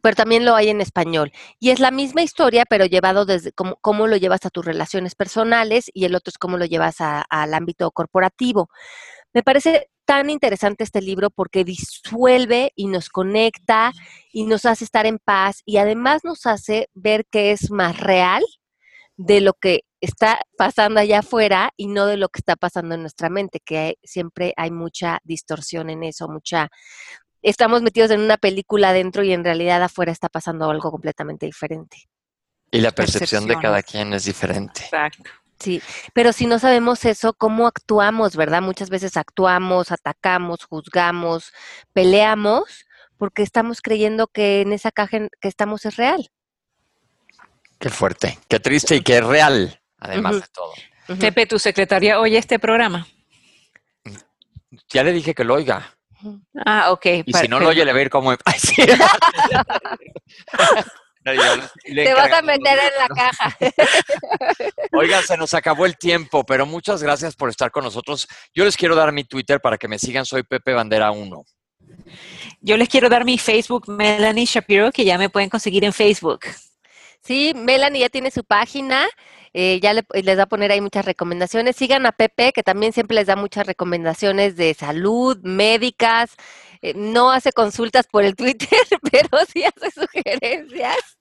[0.00, 1.30] Pero también lo hay en español.
[1.60, 5.90] Y es la misma historia, pero llevado desde cómo, lo llevas a tus relaciones personales
[5.92, 8.70] y el otro es cómo lo llevas al ámbito corporativo.
[9.34, 13.92] Me parece tan interesante este libro porque disuelve y nos conecta
[14.32, 18.42] y nos hace estar en paz y además nos hace ver que es más real
[19.18, 23.02] de lo que está pasando allá afuera y no de lo que está pasando en
[23.02, 26.68] nuestra mente, que siempre hay mucha distorsión en eso, mucha...
[27.40, 32.08] Estamos metidos en una película dentro y en realidad afuera está pasando algo completamente diferente.
[32.70, 34.82] Y la percepción de cada quien es diferente.
[34.82, 35.30] Exacto.
[35.58, 35.80] Sí,
[36.12, 38.62] pero si no sabemos eso, ¿cómo actuamos, verdad?
[38.62, 41.52] Muchas veces actuamos, atacamos, juzgamos,
[41.92, 42.86] peleamos,
[43.16, 46.30] porque estamos creyendo que en esa caja que estamos es real.
[47.78, 50.72] Qué fuerte, qué triste y qué real, además de todo.
[51.18, 53.06] Pepe, tu secretaria oye este programa.
[54.88, 55.94] Ya le dije que lo oiga.
[56.64, 57.06] Ah, ok.
[57.26, 58.34] Y si no lo oye, le va a ir como...
[61.24, 63.56] Te vas a meter en la caja.
[64.92, 68.26] Oigan, se nos acabó el tiempo, pero muchas gracias por estar con nosotros.
[68.52, 70.24] Yo les quiero dar mi Twitter para que me sigan.
[70.24, 71.44] Soy Pepe Bandera 1.
[72.60, 76.40] Yo les quiero dar mi Facebook, Melanie Shapiro, que ya me pueden conseguir en Facebook.
[77.22, 79.08] Sí, Melanie ya tiene su página,
[79.54, 81.76] eh, ya les va a poner ahí muchas recomendaciones.
[81.76, 86.34] Sigan a Pepe, que también siempre les da muchas recomendaciones de salud, médicas.
[86.80, 88.68] Eh, no hace consultas por el Twitter,
[89.10, 91.18] pero sí hace sugerencias.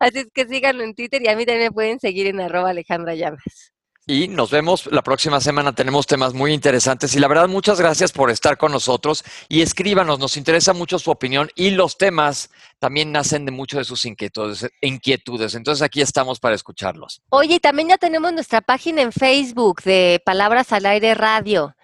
[0.00, 2.70] Así es que síganlo en Twitter y a mí también me pueden seguir en arroba
[2.70, 3.73] Alejandra Llamas.
[4.06, 5.74] Y nos vemos la próxima semana.
[5.74, 10.18] Tenemos temas muy interesantes y la verdad muchas gracias por estar con nosotros y escríbanos,
[10.18, 14.68] nos interesa mucho su opinión y los temas también nacen de mucho de sus inquietudes,
[14.82, 15.54] inquietudes.
[15.54, 17.22] Entonces aquí estamos para escucharlos.
[17.30, 21.74] Oye, también ya tenemos nuestra página en Facebook de Palabras al Aire Radio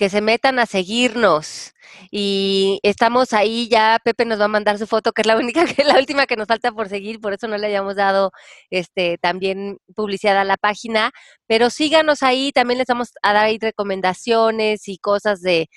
[0.00, 1.74] que se metan a seguirnos.
[2.10, 5.66] Y estamos ahí ya, Pepe nos va a mandar su foto, que es la única
[5.76, 8.32] que la última que nos falta por seguir, por eso no le hayamos dado
[8.70, 11.10] este también publicidad a la página,
[11.46, 15.68] pero síganos ahí, también les vamos a dar ahí recomendaciones y cosas de,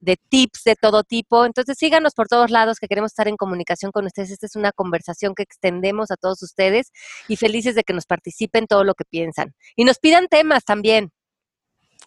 [0.00, 1.44] de tips de todo tipo.
[1.44, 4.32] Entonces síganos por todos lados que queremos estar en comunicación con ustedes.
[4.32, 6.90] Esta es una conversación que extendemos a todos ustedes
[7.28, 9.54] y felices de que nos participen todo lo que piensan.
[9.76, 11.12] Y nos pidan temas también.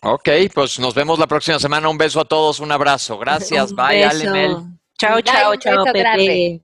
[0.04, 1.88] Ok, pues nos vemos la próxima semana.
[1.88, 3.18] Un beso a todos, un abrazo.
[3.20, 3.74] Gracias.
[3.74, 4.58] Bye, Alemel.
[4.98, 6.62] Chao, chao, chao, Pepe.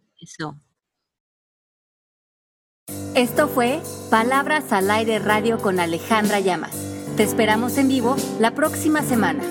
[3.13, 6.75] Esto fue Palabras al Aire Radio con Alejandra Llamas.
[7.15, 9.43] Te esperamos en vivo la próxima semana.